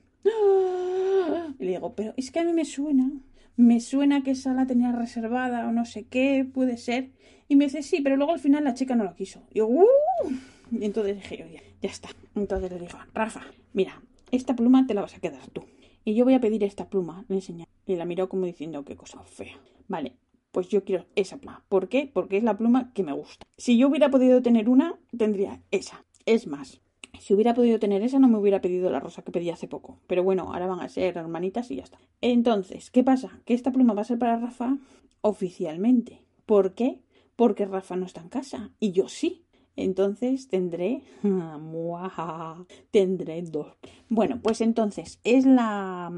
Y 1.58 1.64
le 1.64 1.72
digo, 1.72 1.94
pero 1.96 2.14
es 2.16 2.30
que 2.30 2.38
a 2.38 2.44
mí 2.44 2.52
me 2.52 2.64
suena, 2.64 3.10
me 3.56 3.80
suena 3.80 4.22
que 4.22 4.30
esa 4.30 4.54
la 4.54 4.66
tenía 4.66 4.92
reservada 4.92 5.68
o 5.68 5.72
no 5.72 5.84
sé 5.84 6.04
qué, 6.04 6.48
puede 6.50 6.76
ser. 6.76 7.10
Y 7.48 7.56
me 7.56 7.64
dice, 7.64 7.82
sí, 7.82 8.00
pero 8.00 8.16
luego 8.16 8.32
al 8.32 8.38
final 8.38 8.62
la 8.62 8.74
chica 8.74 8.94
no 8.94 9.02
la 9.02 9.14
quiso. 9.14 9.42
Y 9.50 9.58
yo, 9.58 9.66
¡uh! 9.66 9.84
Entonces 10.80 11.16
dije, 11.16 11.44
oye, 11.44 11.62
ya 11.82 11.90
está. 11.90 12.08
Entonces 12.34 12.70
le 12.70 12.78
digo, 12.78 12.98
Rafa, 13.14 13.42
mira, 13.72 14.02
esta 14.30 14.54
pluma 14.54 14.86
te 14.86 14.94
la 14.94 15.02
vas 15.02 15.14
a 15.14 15.20
quedar 15.20 15.48
tú. 15.50 15.64
Y 16.04 16.14
yo 16.14 16.24
voy 16.24 16.34
a 16.34 16.40
pedir 16.40 16.64
esta 16.64 16.88
pluma, 16.88 17.24
le 17.28 17.36
enseña. 17.36 17.66
Y 17.86 17.96
la 17.96 18.04
miró 18.04 18.28
como 18.28 18.46
diciendo, 18.46 18.84
qué 18.84 18.96
cosa 18.96 19.22
fea. 19.22 19.58
Vale, 19.88 20.16
pues 20.50 20.68
yo 20.68 20.84
quiero 20.84 21.06
esa 21.16 21.38
pluma. 21.38 21.64
¿Por 21.68 21.88
qué? 21.88 22.10
Porque 22.12 22.36
es 22.36 22.42
la 22.42 22.56
pluma 22.56 22.92
que 22.92 23.02
me 23.02 23.12
gusta. 23.12 23.44
Si 23.56 23.76
yo 23.76 23.88
hubiera 23.88 24.10
podido 24.10 24.42
tener 24.42 24.68
una, 24.68 24.98
tendría 25.16 25.62
esa. 25.70 26.04
Es 26.26 26.46
más, 26.46 26.80
Si 27.18 27.34
hubiera 27.34 27.54
podido 27.54 27.78
tener 27.78 28.02
esa, 28.02 28.18
no 28.18 28.28
me 28.28 28.38
hubiera 28.38 28.60
pedido 28.60 28.88
la 28.88 29.00
rosa 29.00 29.22
que 29.22 29.32
pedí 29.32 29.50
hace 29.50 29.68
poco. 29.68 29.98
Pero 30.06 30.22
bueno, 30.22 30.52
ahora 30.52 30.66
van 30.66 30.80
a 30.80 30.88
ser 30.88 31.16
hermanitas 31.16 31.70
y 31.70 31.76
ya 31.76 31.82
está. 31.82 31.98
Entonces, 32.20 32.90
¿qué 32.90 33.02
pasa? 33.04 33.40
Que 33.44 33.52
esta 33.54 33.72
pluma 33.72 33.94
va 33.94 34.02
a 34.02 34.04
ser 34.04 34.18
para 34.18 34.38
Rafa 34.38 34.78
oficialmente. 35.20 36.24
¿Por 36.46 36.74
qué? 36.74 37.00
Porque 37.36 37.66
Rafa 37.66 37.96
no 37.96 38.06
está 38.06 38.20
en 38.20 38.28
casa 38.28 38.70
y 38.80 38.92
yo 38.92 39.08
sí. 39.08 39.44
Entonces 39.76 40.48
tendré. 40.48 41.02
tendré 42.90 43.42
dos. 43.42 43.76
Bueno, 44.08 44.40
pues 44.42 44.60
entonces 44.60 45.20
es 45.24 45.46
la. 45.46 46.12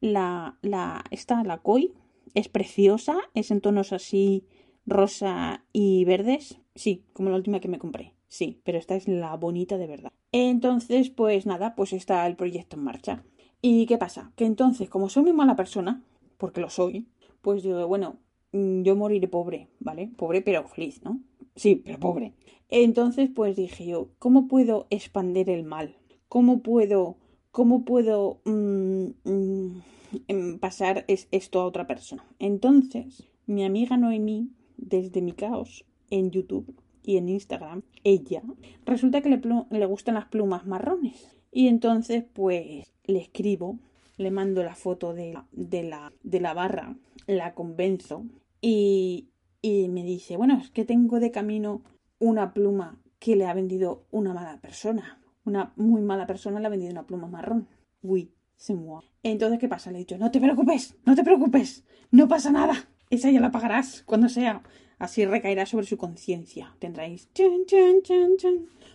La. 0.00 0.58
la 0.62 1.04
esta, 1.10 1.42
la 1.44 1.58
Koi. 1.58 1.92
Es 2.34 2.48
preciosa. 2.48 3.16
Es 3.34 3.50
en 3.50 3.60
tonos 3.60 3.92
así 3.92 4.46
rosa 4.86 5.64
y 5.72 6.04
verdes. 6.04 6.60
Sí, 6.74 7.04
como 7.12 7.30
la 7.30 7.36
última 7.36 7.60
que 7.60 7.68
me 7.68 7.78
compré. 7.78 8.14
Sí, 8.28 8.60
pero 8.64 8.78
esta 8.78 8.94
es 8.94 9.08
la 9.08 9.36
bonita 9.36 9.76
de 9.76 9.86
verdad. 9.86 10.12
Entonces, 10.32 11.10
pues 11.10 11.44
nada, 11.44 11.74
pues 11.74 11.92
está 11.92 12.26
el 12.26 12.36
proyecto 12.36 12.76
en 12.76 12.84
marcha. 12.84 13.24
¿Y 13.60 13.86
qué 13.86 13.98
pasa? 13.98 14.32
Que 14.36 14.46
entonces, 14.46 14.88
como 14.88 15.08
soy 15.08 15.24
muy 15.24 15.34
mala 15.34 15.54
persona, 15.54 16.02
porque 16.38 16.60
lo 16.62 16.70
soy, 16.70 17.06
pues 17.42 17.62
digo, 17.62 17.86
bueno, 17.86 18.16
mm, 18.52 18.82
yo 18.82 18.96
moriré 18.96 19.28
pobre, 19.28 19.68
¿vale? 19.80 20.10
Pobre 20.16 20.40
pero 20.40 20.66
feliz, 20.66 21.02
¿no? 21.04 21.20
Sí, 21.56 21.76
pero 21.76 21.98
pobre. 21.98 22.34
Entonces, 22.68 23.28
pues 23.34 23.56
dije 23.56 23.86
yo, 23.86 24.08
¿cómo 24.18 24.48
puedo 24.48 24.86
expandir 24.90 25.50
el 25.50 25.62
mal? 25.64 25.96
¿Cómo 26.28 26.62
puedo, 26.62 27.18
cómo 27.50 27.84
puedo 27.84 28.40
mm, 28.44 29.06
mm, 29.24 29.82
em, 30.28 30.58
pasar 30.58 31.04
esto 31.06 31.60
a 31.60 31.66
otra 31.66 31.86
persona? 31.86 32.24
Entonces, 32.38 33.28
mi 33.46 33.64
amiga 33.64 33.98
Noemí, 33.98 34.50
desde 34.78 35.20
mi 35.20 35.32
caos 35.32 35.84
en 36.08 36.30
YouTube 36.30 36.74
y 37.02 37.18
en 37.18 37.28
Instagram, 37.28 37.82
ella, 38.04 38.42
resulta 38.86 39.20
que 39.20 39.28
le, 39.28 39.40
le 39.70 39.86
gustan 39.86 40.14
las 40.14 40.28
plumas 40.28 40.66
marrones. 40.66 41.36
Y 41.50 41.68
entonces, 41.68 42.24
pues, 42.32 42.90
le 43.04 43.18
escribo, 43.18 43.78
le 44.16 44.30
mando 44.30 44.62
la 44.62 44.74
foto 44.74 45.12
de, 45.12 45.38
de, 45.52 45.82
la, 45.82 46.12
de 46.22 46.40
la 46.40 46.54
barra, 46.54 46.96
la 47.26 47.52
convenzo 47.52 48.24
y, 48.62 49.28
y 49.62 49.88
me 49.88 50.02
dice, 50.02 50.36
bueno, 50.36 50.58
es 50.60 50.70
que 50.70 50.84
tengo 50.84 51.20
de 51.20 51.30
camino 51.30 51.82
una 52.18 52.52
pluma 52.52 53.00
que 53.20 53.36
le 53.36 53.46
ha 53.46 53.54
vendido 53.54 54.04
una 54.10 54.34
mala 54.34 54.60
persona. 54.60 55.20
Una 55.44 55.72
muy 55.76 56.02
mala 56.02 56.26
persona 56.26 56.58
le 56.58 56.66
ha 56.66 56.70
vendido 56.70 56.90
una 56.90 57.06
pluma 57.06 57.28
marrón. 57.28 57.68
Uy, 58.02 58.32
se 58.56 58.74
mueve. 58.74 59.06
Entonces, 59.22 59.60
¿qué 59.60 59.68
pasa? 59.68 59.92
Le 59.92 59.98
he 59.98 60.00
dicho, 60.00 60.18
no 60.18 60.32
te 60.32 60.40
preocupes, 60.40 60.96
no 61.04 61.14
te 61.14 61.22
preocupes, 61.22 61.84
no 62.10 62.26
pasa 62.26 62.50
nada. 62.50 62.74
Esa 63.10 63.30
ya 63.30 63.40
la 63.40 63.52
pagarás 63.52 64.02
cuando 64.04 64.28
sea. 64.28 64.62
Así 64.98 65.24
recaerá 65.24 65.66
sobre 65.66 65.86
su 65.86 65.96
conciencia. 65.96 66.74
Tendréis. 66.78 67.28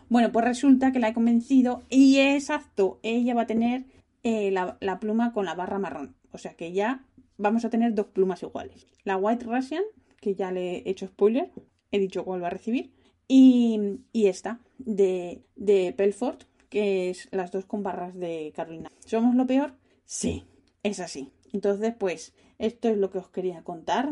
Bueno, 0.10 0.32
pues 0.32 0.46
resulta 0.46 0.92
que 0.92 1.00
la 1.00 1.10
he 1.10 1.14
convencido 1.14 1.84
y 1.90 2.20
exacto, 2.20 3.00
ella 3.04 3.34
va 3.34 3.44
a 3.44 3.48
tener 3.48 3.86
eh, 4.24 4.52
la, 4.52 4.78
la 4.82 5.00
pluma 5.00 5.34
con 5.34 5.46
la 5.46 5.54
barra 5.54 5.80
marrón. 5.80 6.16
O 6.32 6.38
sea 6.38 6.56
que 6.56 6.72
ya 6.72 7.06
vamos 7.38 7.66
a 7.66 7.70
tener 7.70 7.94
dos 7.94 8.08
plumas 8.08 8.44
iguales. 8.44 8.88
La 9.04 9.18
White 9.18 9.46
Russian 9.46 9.84
que 10.20 10.36
ya 10.36 10.52
le 10.52 10.78
he 10.78 10.90
hecho 10.90 11.08
spoiler, 11.08 11.52
he 11.92 12.00
dicho 12.00 12.24
cuál 12.26 12.44
va 12.44 12.48
a 12.48 12.52
recibir, 12.52 12.92
y, 13.28 14.00
y 14.14 14.28
esta, 14.28 14.60
de, 14.78 15.44
de 15.56 15.94
Pelfort, 15.94 16.44
que 16.70 17.10
es 17.10 17.28
las 17.32 17.52
dos 17.52 17.66
con 17.66 17.84
barras 17.84 18.16
de 18.16 18.52
Carolina. 18.56 18.92
¿Somos 19.06 19.36
lo 19.36 19.48
peor? 19.48 19.74
Sí, 20.06 20.46
es 20.84 21.00
así. 21.00 21.32
Entonces, 21.54 21.94
pues, 21.98 22.34
esto 22.60 22.90
es 22.90 22.98
lo 22.98 23.10
que 23.10 23.20
os 23.20 23.30
quería 23.30 23.64
contar. 23.64 24.12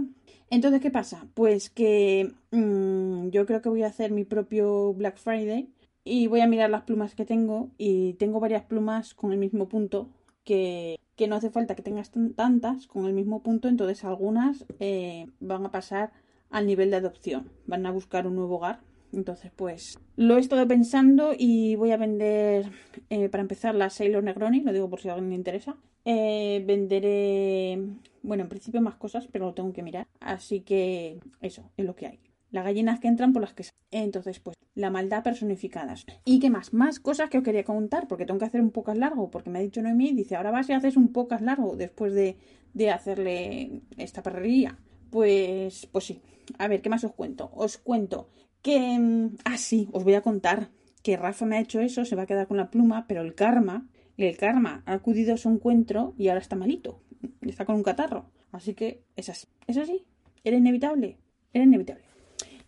Entonces, 0.49 0.81
¿qué 0.81 0.91
pasa? 0.91 1.27
Pues 1.33 1.69
que 1.69 2.33
mm, 2.51 3.29
yo 3.29 3.45
creo 3.45 3.61
que 3.61 3.69
voy 3.69 3.83
a 3.83 3.87
hacer 3.87 4.11
mi 4.11 4.23
propio 4.23 4.93
Black 4.93 5.17
Friday 5.17 5.69
y 6.03 6.27
voy 6.27 6.41
a 6.41 6.47
mirar 6.47 6.69
las 6.69 6.83
plumas 6.83 7.15
que 7.15 7.25
tengo 7.25 7.69
y 7.77 8.13
tengo 8.13 8.39
varias 8.39 8.63
plumas 8.63 9.13
con 9.13 9.31
el 9.31 9.37
mismo 9.37 9.67
punto 9.67 10.09
que, 10.43 10.99
que 11.15 11.27
no 11.27 11.35
hace 11.35 11.49
falta 11.49 11.75
que 11.75 11.83
tengas 11.83 12.11
tantas 12.35 12.87
con 12.87 13.05
el 13.05 13.13
mismo 13.13 13.41
punto, 13.41 13.67
entonces 13.67 14.03
algunas 14.03 14.65
eh, 14.79 15.27
van 15.39 15.65
a 15.65 15.71
pasar 15.71 16.11
al 16.49 16.67
nivel 16.67 16.91
de 16.91 16.97
adopción, 16.97 17.51
van 17.65 17.85
a 17.85 17.91
buscar 17.91 18.27
un 18.27 18.35
nuevo 18.35 18.57
hogar. 18.57 18.79
Entonces, 19.13 19.51
pues 19.55 19.97
lo 20.17 20.35
he 20.35 20.41
estado 20.41 20.67
pensando 20.67 21.33
y 21.37 21.75
voy 21.75 21.91
a 21.91 21.97
vender, 21.97 22.69
eh, 23.09 23.29
para 23.29 23.41
empezar, 23.41 23.73
la 23.73 23.89
Sailor 23.89 24.23
Negroni, 24.23 24.61
lo 24.61 24.73
digo 24.73 24.89
por 24.89 24.99
si 24.99 25.07
a 25.07 25.13
alguien 25.13 25.29
le 25.29 25.35
interesa. 25.35 25.77
Eh, 26.03 26.63
venderé, 26.67 27.79
bueno, 28.23 28.43
en 28.43 28.49
principio 28.49 28.81
más 28.81 28.95
cosas, 28.95 29.27
pero 29.31 29.45
lo 29.45 29.53
tengo 29.53 29.71
que 29.71 29.83
mirar. 29.83 30.07
Así 30.19 30.61
que 30.61 31.19
eso 31.39 31.71
es 31.77 31.85
lo 31.85 31.95
que 31.95 32.07
hay 32.07 32.24
las 32.55 32.65
gallinas 32.65 32.99
que 32.99 33.07
entran 33.07 33.33
por 33.33 33.41
las 33.41 33.53
que 33.53 33.63
salen. 33.63 33.75
Entonces, 33.91 34.39
pues, 34.39 34.55
la 34.73 34.89
maldad 34.89 35.23
personificadas. 35.23 36.05
¿Y 36.25 36.39
qué 36.39 36.49
más? 36.49 36.73
Más 36.73 36.99
cosas 36.99 37.29
que 37.29 37.37
os 37.37 37.43
quería 37.43 37.63
contar, 37.63 38.07
porque 38.07 38.25
tengo 38.25 38.39
que 38.39 38.45
hacer 38.45 38.61
un 38.61 38.71
pocas 38.71 38.97
largo, 38.97 39.29
porque 39.29 39.49
me 39.49 39.59
ha 39.59 39.61
dicho 39.61 39.81
Noemí, 39.81 40.13
dice, 40.13 40.35
ahora 40.35 40.51
vas 40.51 40.69
y 40.69 40.73
haces 40.73 40.97
un 40.97 41.09
pocas 41.09 41.41
largo 41.41 41.75
después 41.75 42.13
de, 42.13 42.37
de 42.73 42.91
hacerle 42.91 43.81
esta 43.97 44.23
perrería. 44.23 44.79
Pues, 45.11 45.87
pues 45.91 46.05
sí. 46.05 46.21
A 46.57 46.67
ver, 46.67 46.81
¿qué 46.81 46.89
más 46.89 47.03
os 47.03 47.13
cuento? 47.13 47.51
Os 47.53 47.77
cuento 47.77 48.29
que... 48.61 48.97
Mm, 48.97 49.37
ah, 49.45 49.57
sí, 49.57 49.89
os 49.91 50.03
voy 50.03 50.15
a 50.15 50.21
contar 50.21 50.69
que 51.03 51.17
Rafa 51.17 51.45
me 51.45 51.57
ha 51.57 51.61
hecho 51.61 51.81
eso, 51.81 52.03
se 52.03 52.15
va 52.15 52.23
a 52.23 52.25
quedar 52.25 52.47
con 52.47 52.57
la 52.57 52.71
pluma, 52.71 53.05
pero 53.07 53.21
el 53.21 53.35
karma, 53.35 53.87
el 54.17 54.35
karma 54.37 54.81
ha 54.85 54.93
acudido 54.93 55.33
a 55.33 55.37
su 55.37 55.49
encuentro 55.49 56.15
y 56.17 56.29
ahora 56.29 56.41
está 56.41 56.55
malito. 56.55 57.01
Está 57.41 57.65
con 57.65 57.75
un 57.75 57.83
catarro. 57.83 58.31
Así 58.51 58.73
que 58.73 59.03
es 59.15 59.29
así. 59.29 59.47
Es 59.67 59.77
así. 59.77 60.05
Era 60.43 60.57
inevitable. 60.57 61.17
Era 61.53 61.65
inevitable. 61.65 62.05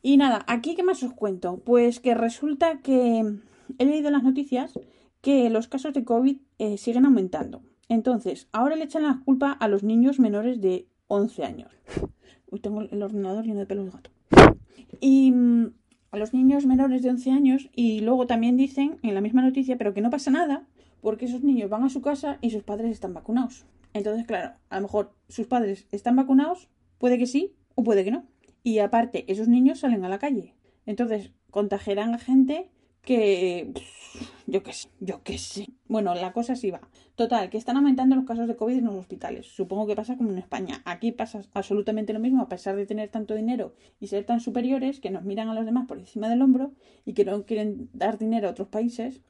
Y 0.01 0.17
nada, 0.17 0.43
aquí 0.47 0.75
qué 0.75 0.83
más 0.83 1.03
os 1.03 1.13
cuento. 1.13 1.57
Pues 1.65 1.99
que 1.99 2.13
resulta 2.13 2.79
que 2.81 3.23
he 3.77 3.85
leído 3.85 4.11
las 4.11 4.23
noticias 4.23 4.79
que 5.21 5.49
los 5.49 5.67
casos 5.67 5.93
de 5.93 6.03
COVID 6.03 6.37
eh, 6.59 6.77
siguen 6.77 7.05
aumentando. 7.05 7.61
Entonces, 7.89 8.47
ahora 8.51 8.75
le 8.75 8.85
echan 8.85 9.03
la 9.03 9.21
culpa 9.25 9.51
a 9.51 9.67
los 9.67 9.83
niños 9.83 10.19
menores 10.19 10.61
de 10.61 10.87
11 11.07 11.43
años. 11.43 11.71
Uy, 12.51 12.59
tengo 12.59 12.81
el 12.81 13.01
ordenador 13.01 13.45
lleno 13.45 13.59
de 13.59 13.65
pelos 13.65 13.85
de 13.85 13.91
gato. 13.91 14.11
Y 14.99 15.31
mm, 15.31 15.73
a 16.11 16.17
los 16.17 16.33
niños 16.33 16.65
menores 16.65 17.01
de 17.01 17.09
11 17.09 17.31
años 17.31 17.69
y 17.75 18.01
luego 18.01 18.27
también 18.27 18.57
dicen 18.57 18.99
en 19.03 19.13
la 19.13 19.21
misma 19.21 19.41
noticia, 19.41 19.77
pero 19.77 19.93
que 19.93 20.01
no 20.01 20.09
pasa 20.09 20.31
nada 20.31 20.65
porque 21.01 21.25
esos 21.25 21.43
niños 21.43 21.69
van 21.69 21.83
a 21.83 21.89
su 21.89 22.01
casa 22.01 22.37
y 22.41 22.51
sus 22.51 22.63
padres 22.63 22.91
están 22.91 23.13
vacunados. 23.13 23.65
Entonces, 23.93 24.25
claro, 24.25 24.53
a 24.69 24.75
lo 24.77 24.83
mejor 24.83 25.13
sus 25.27 25.47
padres 25.47 25.87
están 25.91 26.15
vacunados, 26.15 26.69
puede 26.97 27.17
que 27.17 27.27
sí 27.27 27.53
o 27.75 27.83
puede 27.83 28.03
que 28.03 28.11
no. 28.11 28.25
Y 28.63 28.79
aparte, 28.79 29.25
esos 29.31 29.47
niños 29.47 29.79
salen 29.79 30.03
a 30.05 30.09
la 30.09 30.19
calle. 30.19 30.53
Entonces, 30.85 31.31
contagiarán 31.51 32.13
a 32.13 32.19
gente 32.19 32.69
que... 33.01 33.71
Yo 34.47 34.63
qué 34.63 34.73
sé, 34.73 34.89
yo 34.99 35.23
qué 35.23 35.37
sé. 35.37 35.67
Bueno, 35.87 36.15
la 36.15 36.31
cosa 36.31 36.55
sí 36.55 36.71
va. 36.71 36.81
Total, 37.15 37.49
que 37.49 37.57
están 37.57 37.77
aumentando 37.77 38.15
los 38.15 38.25
casos 38.25 38.47
de 38.47 38.55
COVID 38.55 38.77
en 38.77 38.85
los 38.85 38.95
hospitales. 38.95 39.45
Supongo 39.47 39.87
que 39.87 39.95
pasa 39.95 40.17
como 40.17 40.31
en 40.31 40.37
España. 40.37 40.81
Aquí 40.85 41.11
pasa 41.11 41.41
absolutamente 41.53 42.13
lo 42.13 42.19
mismo, 42.19 42.43
a 42.43 42.49
pesar 42.49 42.75
de 42.75 42.85
tener 42.85 43.09
tanto 43.09 43.35
dinero 43.35 43.75
y 43.99 44.07
ser 44.07 44.25
tan 44.25 44.39
superiores 44.39 44.99
que 44.99 45.09
nos 45.09 45.23
miran 45.23 45.49
a 45.49 45.53
los 45.53 45.65
demás 45.65 45.85
por 45.87 45.97
encima 45.97 46.29
del 46.29 46.41
hombro 46.41 46.73
y 47.05 47.13
que 47.13 47.25
no 47.25 47.45
quieren 47.45 47.89
dar 47.93 48.17
dinero 48.17 48.47
a 48.47 48.51
otros 48.51 48.69
países 48.69 49.21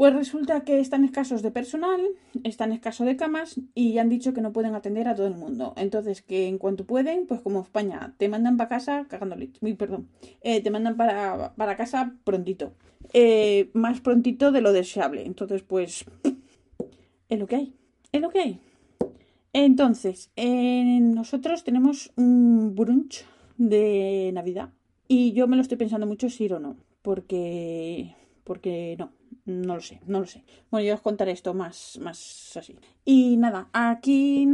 pues 0.00 0.14
resulta 0.14 0.64
que 0.64 0.80
están 0.80 1.04
escasos 1.04 1.42
de 1.42 1.50
personal, 1.50 2.00
están 2.42 2.72
escasos 2.72 3.06
de 3.06 3.18
camas 3.18 3.60
y 3.74 3.98
han 3.98 4.08
dicho 4.08 4.32
que 4.32 4.40
no 4.40 4.50
pueden 4.50 4.74
atender 4.74 5.06
a 5.06 5.14
todo 5.14 5.26
el 5.26 5.34
mundo. 5.34 5.74
Entonces, 5.76 6.22
que 6.22 6.48
en 6.48 6.56
cuanto 6.56 6.86
pueden, 6.86 7.26
pues 7.26 7.42
como 7.42 7.60
España, 7.60 8.14
te 8.16 8.30
mandan 8.30 8.56
para 8.56 8.70
casa 8.70 9.04
cagando 9.10 9.36
leche. 9.36 9.60
perdón. 9.74 10.08
Eh, 10.40 10.62
te 10.62 10.70
mandan 10.70 10.96
para, 10.96 11.52
para 11.54 11.76
casa 11.76 12.14
prontito. 12.24 12.72
Eh, 13.12 13.68
más 13.74 14.00
prontito 14.00 14.52
de 14.52 14.62
lo 14.62 14.72
deseable. 14.72 15.26
Entonces, 15.26 15.62
pues. 15.62 16.06
Es 17.28 17.38
lo 17.38 17.46
que 17.46 17.56
hay. 17.56 17.74
Es 18.10 18.22
lo 18.22 18.30
que 18.30 18.40
hay. 18.40 18.60
Entonces, 19.52 20.30
nosotros 20.34 21.62
tenemos 21.62 22.10
un 22.16 22.74
brunch 22.74 23.26
de 23.58 24.30
Navidad. 24.32 24.70
Y 25.08 25.32
yo 25.32 25.46
me 25.46 25.56
lo 25.56 25.62
estoy 25.62 25.76
pensando 25.76 26.06
mucho 26.06 26.30
si 26.30 26.44
ir 26.44 26.54
o 26.54 26.58
no. 26.58 26.78
Porque. 27.02 28.14
Porque 28.44 28.96
no 28.98 29.19
no 29.50 29.74
lo 29.74 29.80
sé, 29.80 30.00
no 30.06 30.20
lo 30.20 30.26
sé. 30.26 30.44
Bueno, 30.70 30.86
yo 30.86 30.94
os 30.94 31.00
contaré 31.00 31.32
esto 31.32 31.54
más, 31.54 31.98
más 32.00 32.56
así. 32.56 32.78
Y 33.04 33.36
nada, 33.36 33.68
aquí 33.72 34.48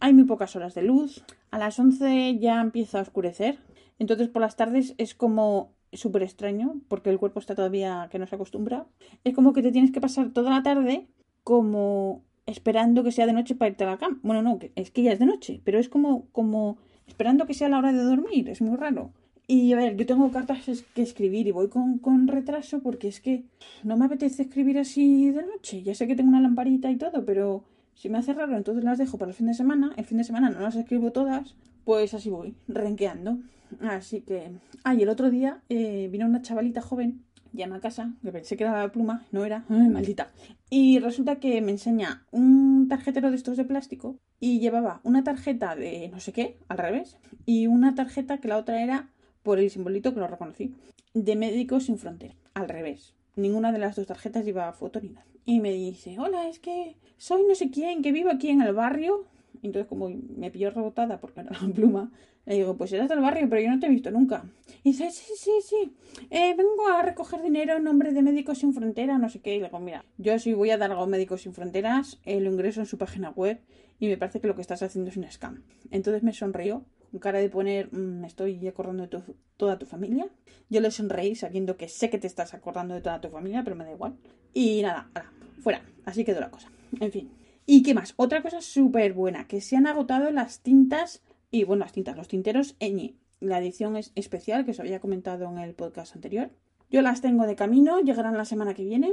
hay 0.00 0.12
muy 0.12 0.24
pocas 0.24 0.54
horas 0.56 0.74
de 0.74 0.82
luz. 0.82 1.24
A 1.50 1.58
las 1.58 1.78
11 1.78 2.38
ya 2.38 2.60
empieza 2.60 2.98
a 2.98 3.02
oscurecer. 3.02 3.58
Entonces 3.98 4.28
por 4.28 4.42
las 4.42 4.56
tardes 4.56 4.94
es 4.98 5.14
como 5.14 5.72
súper 5.92 6.22
extraño 6.22 6.80
porque 6.88 7.10
el 7.10 7.18
cuerpo 7.18 7.40
está 7.40 7.54
todavía 7.54 8.08
que 8.10 8.18
no 8.18 8.26
se 8.26 8.34
acostumbra. 8.34 8.86
Es 9.24 9.34
como 9.34 9.52
que 9.52 9.62
te 9.62 9.72
tienes 9.72 9.92
que 9.92 10.00
pasar 10.00 10.30
toda 10.32 10.50
la 10.50 10.62
tarde 10.62 11.06
como 11.42 12.22
esperando 12.46 13.02
que 13.02 13.12
sea 13.12 13.26
de 13.26 13.32
noche 13.32 13.54
para 13.54 13.70
irte 13.70 13.84
a 13.84 13.88
la 13.88 13.98
cama. 13.98 14.18
Bueno, 14.22 14.42
no, 14.42 14.58
es 14.74 14.90
que 14.90 15.02
ya 15.02 15.12
es 15.12 15.18
de 15.18 15.26
noche, 15.26 15.60
pero 15.64 15.78
es 15.78 15.88
como, 15.88 16.28
como 16.32 16.78
esperando 17.06 17.46
que 17.46 17.54
sea 17.54 17.68
la 17.68 17.78
hora 17.78 17.92
de 17.92 18.02
dormir. 18.02 18.48
Es 18.48 18.60
muy 18.60 18.76
raro. 18.76 19.12
Y 19.48 19.72
a 19.72 19.76
ver, 19.76 19.96
yo 19.96 20.06
tengo 20.06 20.30
cartas 20.32 20.84
que 20.94 21.02
escribir 21.02 21.46
y 21.46 21.52
voy 21.52 21.68
con, 21.68 21.98
con, 21.98 22.26
retraso 22.26 22.80
porque 22.80 23.08
es 23.08 23.20
que 23.20 23.44
no 23.84 23.96
me 23.96 24.06
apetece 24.06 24.42
escribir 24.42 24.78
así 24.78 25.30
de 25.30 25.42
noche. 25.42 25.82
Ya 25.82 25.94
sé 25.94 26.06
que 26.06 26.16
tengo 26.16 26.30
una 26.30 26.40
lamparita 26.40 26.90
y 26.90 26.96
todo, 26.96 27.24
pero 27.24 27.62
si 27.94 28.08
me 28.08 28.18
hace 28.18 28.34
raro, 28.34 28.56
entonces 28.56 28.82
las 28.82 28.98
dejo 28.98 29.18
para 29.18 29.30
el 29.30 29.36
fin 29.36 29.46
de 29.46 29.54
semana. 29.54 29.92
El 29.96 30.04
fin 30.04 30.18
de 30.18 30.24
semana 30.24 30.50
no 30.50 30.60
las 30.60 30.74
escribo 30.74 31.12
todas, 31.12 31.54
pues 31.84 32.12
así 32.12 32.28
voy, 32.28 32.54
renqueando. 32.66 33.38
Así 33.80 34.20
que. 34.20 34.50
Ah, 34.84 34.94
y 34.94 35.02
el 35.02 35.08
otro 35.08 35.30
día 35.30 35.62
eh, 35.68 36.08
vino 36.10 36.26
una 36.26 36.42
chavalita 36.42 36.82
joven 36.82 37.22
llama 37.56 37.76
a 37.76 37.80
casa, 37.80 38.12
que 38.22 38.30
pensé 38.30 38.56
que 38.56 38.64
era 38.64 38.82
la 38.82 38.92
pluma, 38.92 39.24
no 39.32 39.44
era, 39.44 39.64
maldita. 39.68 40.30
Y 40.70 40.98
resulta 40.98 41.36
que 41.36 41.60
me 41.60 41.72
enseña 41.72 42.26
un 42.30 42.86
tarjetero 42.88 43.30
de 43.30 43.36
estos 43.36 43.56
de 43.56 43.64
plástico 43.64 44.18
y 44.38 44.60
llevaba 44.60 45.00
una 45.02 45.24
tarjeta 45.24 45.74
de 45.74 46.08
no 46.12 46.20
sé 46.20 46.32
qué, 46.32 46.58
al 46.68 46.78
revés, 46.78 47.16
y 47.44 47.66
una 47.66 47.94
tarjeta 47.94 48.38
que 48.38 48.48
la 48.48 48.58
otra 48.58 48.82
era, 48.82 49.08
por 49.46 49.60
el 49.60 49.70
simbolito 49.70 50.12
que 50.12 50.18
lo 50.18 50.26
reconocí, 50.26 50.74
de 51.14 51.36
Médicos 51.36 51.84
Sin 51.84 51.98
Fronteras, 51.98 52.36
al 52.54 52.68
revés. 52.68 53.14
Ninguna 53.36 53.70
de 53.70 53.78
las 53.78 53.94
dos 53.94 54.04
tarjetas 54.04 54.44
llevaba 54.44 54.72
foto 54.72 55.00
ni 55.00 55.10
nada. 55.10 55.24
Y 55.44 55.60
me 55.60 55.72
dice, 55.72 56.18
hola, 56.18 56.48
es 56.48 56.58
que 56.58 56.96
soy 57.16 57.44
no 57.46 57.54
sé 57.54 57.70
quién, 57.70 58.02
que 58.02 58.10
vivo 58.10 58.28
aquí 58.28 58.48
en 58.48 58.60
el 58.60 58.74
barrio. 58.74 59.24
Entonces, 59.62 59.88
como 59.88 60.10
me 60.10 60.50
pilló 60.50 60.70
rebotada 60.70 61.20
porque 61.20 61.42
era 61.42 61.52
la 61.62 61.72
pluma, 61.72 62.10
le 62.44 62.56
digo, 62.56 62.76
pues 62.76 62.92
eres 62.92 63.08
del 63.08 63.20
barrio, 63.20 63.48
pero 63.48 63.62
yo 63.62 63.70
no 63.70 63.78
te 63.78 63.86
he 63.86 63.88
visto 63.88 64.10
nunca. 64.10 64.44
Y 64.82 64.90
dice, 64.90 65.12
sí, 65.12 65.32
sí, 65.36 65.52
sí, 65.62 65.92
eh, 66.30 66.56
vengo 66.56 66.88
a 66.88 67.02
recoger 67.02 67.40
dinero 67.40 67.76
en 67.76 67.84
nombre 67.84 68.12
de 68.12 68.22
Médicos 68.22 68.58
Sin 68.58 68.74
Fronteras, 68.74 69.20
no 69.20 69.28
sé 69.28 69.38
qué. 69.38 69.54
Y 69.54 69.60
le 69.60 69.66
digo, 69.66 69.78
mira, 69.78 70.04
yo 70.18 70.36
si 70.40 70.54
voy 70.54 70.70
a 70.70 70.76
dar 70.76 70.90
algo 70.90 71.04
a 71.04 71.06
Médicos 71.06 71.42
Sin 71.42 71.54
Fronteras, 71.54 72.18
eh, 72.24 72.40
lo 72.40 72.50
ingreso 72.50 72.80
en 72.80 72.86
su 72.86 72.98
página 72.98 73.30
web 73.30 73.60
y 74.00 74.08
me 74.08 74.16
parece 74.16 74.40
que 74.40 74.48
lo 74.48 74.56
que 74.56 74.62
estás 74.62 74.82
haciendo 74.82 75.08
es 75.08 75.16
un 75.16 75.30
scam. 75.30 75.62
Entonces 75.92 76.24
me 76.24 76.32
sonrió, 76.32 76.84
cara 77.20 77.38
de 77.38 77.48
poner, 77.48 77.92
me 77.92 78.26
estoy 78.26 78.66
acordando 78.66 79.06
de 79.06 79.22
toda 79.56 79.78
tu 79.78 79.86
familia. 79.86 80.28
Yo 80.68 80.80
le 80.80 80.90
sonreí 80.90 81.34
sabiendo 81.34 81.76
que 81.76 81.88
sé 81.88 82.10
que 82.10 82.18
te 82.18 82.26
estás 82.26 82.54
acordando 82.54 82.94
de 82.94 83.00
toda 83.00 83.20
tu 83.20 83.28
familia, 83.28 83.62
pero 83.64 83.76
me 83.76 83.84
da 83.84 83.92
igual. 83.92 84.16
Y 84.52 84.82
nada, 84.82 85.10
ala, 85.14 85.32
fuera. 85.62 85.82
Así 86.04 86.24
quedó 86.24 86.40
la 86.40 86.50
cosa. 86.50 86.70
En 87.00 87.12
fin. 87.12 87.30
¿Y 87.66 87.82
qué 87.82 87.94
más? 87.94 88.14
Otra 88.16 88.42
cosa 88.42 88.60
súper 88.60 89.12
buena, 89.12 89.48
que 89.48 89.60
se 89.60 89.76
han 89.76 89.86
agotado 89.86 90.30
las 90.30 90.60
tintas, 90.60 91.22
y 91.50 91.64
bueno, 91.64 91.84
las 91.84 91.92
tintas, 91.92 92.16
los 92.16 92.28
tinteros 92.28 92.76
Eñi. 92.78 93.16
La 93.40 93.58
edición 93.58 93.96
es 93.96 94.12
especial 94.14 94.64
que 94.64 94.70
os 94.70 94.80
había 94.80 95.00
comentado 95.00 95.50
en 95.50 95.58
el 95.58 95.74
podcast 95.74 96.14
anterior. 96.14 96.50
Yo 96.90 97.02
las 97.02 97.20
tengo 97.20 97.46
de 97.46 97.56
camino, 97.56 98.00
llegarán 98.00 98.36
la 98.36 98.44
semana 98.44 98.74
que 98.74 98.84
viene. 98.84 99.12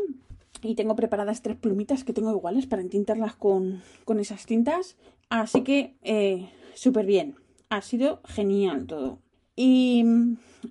Y 0.61 0.75
tengo 0.75 0.95
preparadas 0.95 1.41
tres 1.41 1.57
plumitas 1.57 2.03
que 2.03 2.13
tengo 2.13 2.31
iguales 2.31 2.67
para 2.67 2.81
entintarlas 2.81 3.35
con, 3.35 3.81
con 4.05 4.19
esas 4.19 4.45
tintas. 4.45 4.95
Así 5.29 5.61
que, 5.61 5.95
eh, 6.03 6.49
súper 6.73 7.05
bien. 7.05 7.35
Ha 7.73 7.81
sido 7.81 8.21
genial 8.25 8.85
todo. 8.85 9.17
Y, 9.55 10.05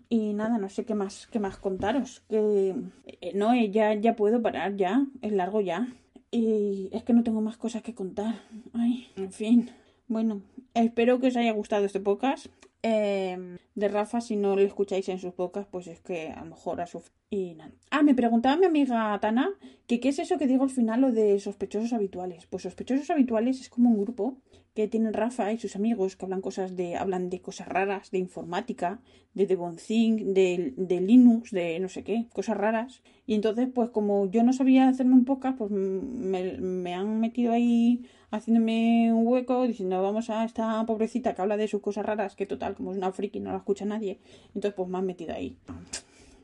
y 0.08 0.34
nada, 0.34 0.58
no 0.58 0.68
sé 0.68 0.84
qué 0.84 0.94
más, 0.94 1.26
qué 1.32 1.40
más 1.40 1.56
contaros. 1.56 2.22
Que 2.28 2.76
eh, 3.20 3.32
no, 3.34 3.52
eh, 3.54 3.72
ya, 3.72 3.92
ya 3.94 4.14
puedo 4.14 4.40
parar, 4.40 4.76
ya. 4.76 5.04
Es 5.20 5.32
largo 5.32 5.60
ya. 5.60 5.88
Y 6.30 6.90
es 6.92 7.02
que 7.02 7.12
no 7.12 7.24
tengo 7.24 7.40
más 7.40 7.56
cosas 7.56 7.82
que 7.82 7.92
contar. 7.92 8.40
Ay, 8.72 9.08
en 9.16 9.32
fin. 9.32 9.70
Bueno, 10.06 10.42
espero 10.74 11.18
que 11.18 11.26
os 11.26 11.36
haya 11.36 11.50
gustado 11.50 11.84
este 11.86 11.98
podcast. 11.98 12.46
Eh, 12.84 13.58
de 13.74 13.88
Rafa, 13.88 14.20
si 14.20 14.36
no 14.36 14.54
lo 14.54 14.62
escucháis 14.62 15.08
en 15.08 15.18
sus 15.18 15.34
podcasts, 15.34 15.70
pues 15.72 15.88
es 15.88 15.98
que 15.98 16.28
a 16.28 16.44
lo 16.44 16.50
mejor 16.50 16.80
ha 16.80 16.86
sufrido. 16.86 17.16
Y 17.30 17.54
nada. 17.54 17.72
Ah, 17.90 18.04
me 18.04 18.14
preguntaba 18.14 18.56
mi 18.56 18.66
amiga 18.66 19.18
Tana 19.20 19.50
que 19.88 19.98
qué 19.98 20.10
es 20.10 20.20
eso 20.20 20.38
que 20.38 20.46
digo 20.46 20.62
al 20.62 20.70
final, 20.70 21.00
lo 21.00 21.10
de 21.10 21.40
sospechosos 21.40 21.92
habituales. 21.94 22.46
Pues 22.46 22.62
sospechosos 22.62 23.10
habituales 23.10 23.60
es 23.60 23.70
como 23.70 23.90
un 23.90 24.02
grupo 24.02 24.36
que 24.74 24.88
tienen 24.88 25.12
Rafa 25.12 25.52
y 25.52 25.58
sus 25.58 25.76
amigos 25.76 26.16
que 26.16 26.24
hablan 26.24 26.40
cosas 26.40 26.76
de, 26.76 26.96
hablan 26.96 27.28
de 27.28 27.40
cosas 27.40 27.68
raras, 27.68 28.10
de 28.10 28.18
informática, 28.18 29.00
de 29.34 29.46
Devonthink, 29.46 30.20
de, 30.22 30.72
de 30.76 31.00
Linux, 31.00 31.50
de 31.50 31.78
no 31.78 31.88
sé 31.88 32.04
qué, 32.04 32.26
cosas 32.32 32.56
raras. 32.56 33.02
Y 33.26 33.34
entonces, 33.34 33.68
pues 33.74 33.90
como 33.90 34.30
yo 34.30 34.42
no 34.42 34.52
sabía 34.52 34.88
hacerme 34.88 35.14
un 35.14 35.24
podcast, 35.24 35.58
pues 35.58 35.70
me, 35.70 36.94
han 36.94 37.20
metido 37.20 37.52
ahí 37.52 38.06
haciéndome 38.30 39.12
un 39.12 39.26
hueco, 39.26 39.66
diciendo 39.66 40.02
vamos 40.02 40.30
a 40.30 40.44
esta 40.44 40.84
pobrecita 40.86 41.34
que 41.34 41.42
habla 41.42 41.58
de 41.58 41.68
sus 41.68 41.82
cosas 41.82 42.06
raras, 42.06 42.34
que 42.34 42.46
total, 42.46 42.74
como 42.74 42.92
es 42.92 42.98
una 42.98 43.12
friki, 43.12 43.40
no 43.40 43.52
la 43.52 43.58
escucha 43.58 43.84
nadie. 43.84 44.20
Entonces, 44.54 44.72
pues 44.74 44.88
me 44.88 44.98
han 44.98 45.06
metido 45.06 45.34
ahí. 45.34 45.58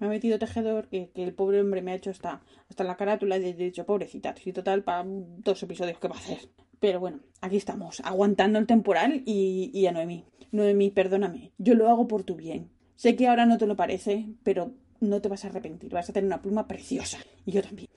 Me 0.00 0.06
ha 0.06 0.10
metido 0.10 0.38
tejedor, 0.38 0.88
que, 0.88 1.10
que 1.14 1.24
el 1.24 1.32
pobre 1.32 1.60
hombre 1.60 1.82
me 1.82 1.92
ha 1.92 1.94
hecho 1.94 2.10
hasta, 2.10 2.42
hasta 2.68 2.84
la 2.84 2.96
carátula 2.96 3.38
y 3.38 3.46
he 3.46 3.54
dicho, 3.54 3.86
pobrecita, 3.86 4.34
y 4.44 4.52
total, 4.52 4.84
para 4.84 5.04
dos 5.06 5.62
episodios, 5.62 5.98
¿qué 5.98 6.08
va 6.08 6.14
a 6.14 6.18
hacer? 6.18 6.38
Pero 6.80 7.00
bueno, 7.00 7.20
aquí 7.40 7.56
estamos, 7.56 8.00
aguantando 8.04 8.58
el 8.58 8.66
temporal 8.66 9.22
y, 9.26 9.70
y 9.72 9.86
a 9.86 9.92
Noemí. 9.92 10.24
Noemí, 10.52 10.90
perdóname, 10.90 11.52
yo 11.58 11.74
lo 11.74 11.88
hago 11.88 12.08
por 12.08 12.22
tu 12.22 12.36
bien. 12.36 12.70
Sé 12.96 13.16
que 13.16 13.28
ahora 13.28 13.46
no 13.46 13.58
te 13.58 13.66
lo 13.66 13.76
parece, 13.76 14.26
pero 14.42 14.72
no 15.00 15.20
te 15.20 15.28
vas 15.28 15.44
a 15.44 15.48
arrepentir, 15.48 15.92
vas 15.92 16.08
a 16.08 16.12
tener 16.12 16.26
una 16.26 16.42
pluma 16.42 16.66
preciosa. 16.66 17.18
Y 17.44 17.52
yo 17.52 17.62
también. 17.62 17.88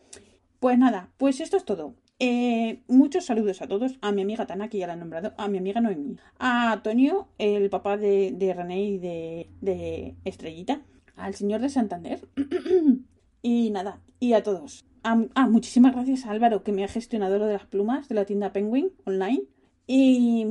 Pues 0.60 0.78
nada, 0.78 1.10
pues 1.18 1.40
esto 1.40 1.58
es 1.58 1.66
todo. 1.66 1.96
Eh, 2.20 2.84
muchos 2.88 3.26
saludos 3.26 3.64
a 3.64 3.68
todos, 3.68 3.98
a 4.02 4.12
mi 4.12 4.22
amiga 4.22 4.46
Tana, 4.46 4.70
que 4.70 4.78
ya 4.78 4.86
la 4.86 4.94
he 4.94 4.98
nombrado, 4.98 5.34
a 5.38 5.48
mi 5.48 5.58
amiga 5.58 5.82
Noemí, 5.82 6.18
a 6.38 6.74
Antonio, 6.74 7.30
el 7.40 7.68
papá 7.72 7.98
de, 7.98 8.32
de 8.32 8.54
René 8.54 8.84
y 8.84 8.98
de, 9.00 9.50
de 9.60 10.16
Estrellita, 10.24 10.84
al 11.16 11.34
señor 11.34 11.62
de 11.62 11.70
Santander, 11.70 12.28
y 13.42 13.72
nada, 13.72 14.02
y 14.20 14.34
a 14.34 14.44
todos. 14.44 14.86
Ah, 15.04 15.26
ah, 15.36 15.48
muchísimas 15.48 15.94
gracias 15.94 16.26
a 16.26 16.32
Álvaro, 16.32 16.64
que 16.64 16.72
me 16.72 16.84
ha 16.84 16.88
gestionado 16.88 17.40
lo 17.40 17.48
de 17.48 17.54
las 17.54 17.66
plumas 17.66 18.08
de 18.08 18.16
la 18.16 18.26
tienda 18.26 18.54
Penguin 18.54 18.92
online, 19.06 19.44
y 19.88 20.46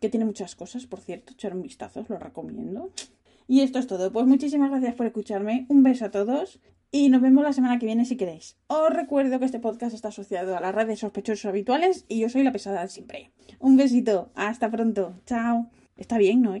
que 0.00 0.08
tiene 0.08 0.24
muchas 0.24 0.54
cosas, 0.54 0.86
por 0.86 1.00
cierto, 1.00 1.32
echar 1.32 1.54
un 1.54 1.62
vistazo, 1.62 2.04
lo 2.08 2.18
recomiendo. 2.18 2.90
Y 3.46 3.62
esto 3.62 3.78
es 3.78 3.86
todo. 3.86 4.12
Pues 4.12 4.26
muchísimas 4.26 4.70
gracias 4.70 4.94
por 4.94 5.06
escucharme. 5.06 5.66
Un 5.68 5.82
beso 5.82 6.04
a 6.04 6.10
todos. 6.10 6.60
Y 6.92 7.08
nos 7.08 7.20
vemos 7.20 7.44
la 7.44 7.52
semana 7.52 7.78
que 7.78 7.86
viene 7.86 8.04
si 8.04 8.16
queréis. 8.16 8.56
Os 8.68 8.90
recuerdo 8.90 9.38
que 9.38 9.44
este 9.44 9.60
podcast 9.60 9.94
está 9.94 10.08
asociado 10.08 10.56
a 10.56 10.60
las 10.60 10.74
redes 10.74 11.00
sospechosos 11.00 11.46
habituales 11.46 12.04
y 12.08 12.20
yo 12.20 12.28
soy 12.28 12.42
la 12.42 12.52
pesada 12.52 12.82
de 12.82 12.88
siempre. 12.88 13.32
Un 13.58 13.76
besito. 13.76 14.30
Hasta 14.34 14.70
pronto. 14.70 15.14
Chao. 15.26 15.68
Está 15.96 16.16
bien, 16.18 16.42
¿no? 16.42 16.60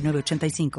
906985. 0.01 0.71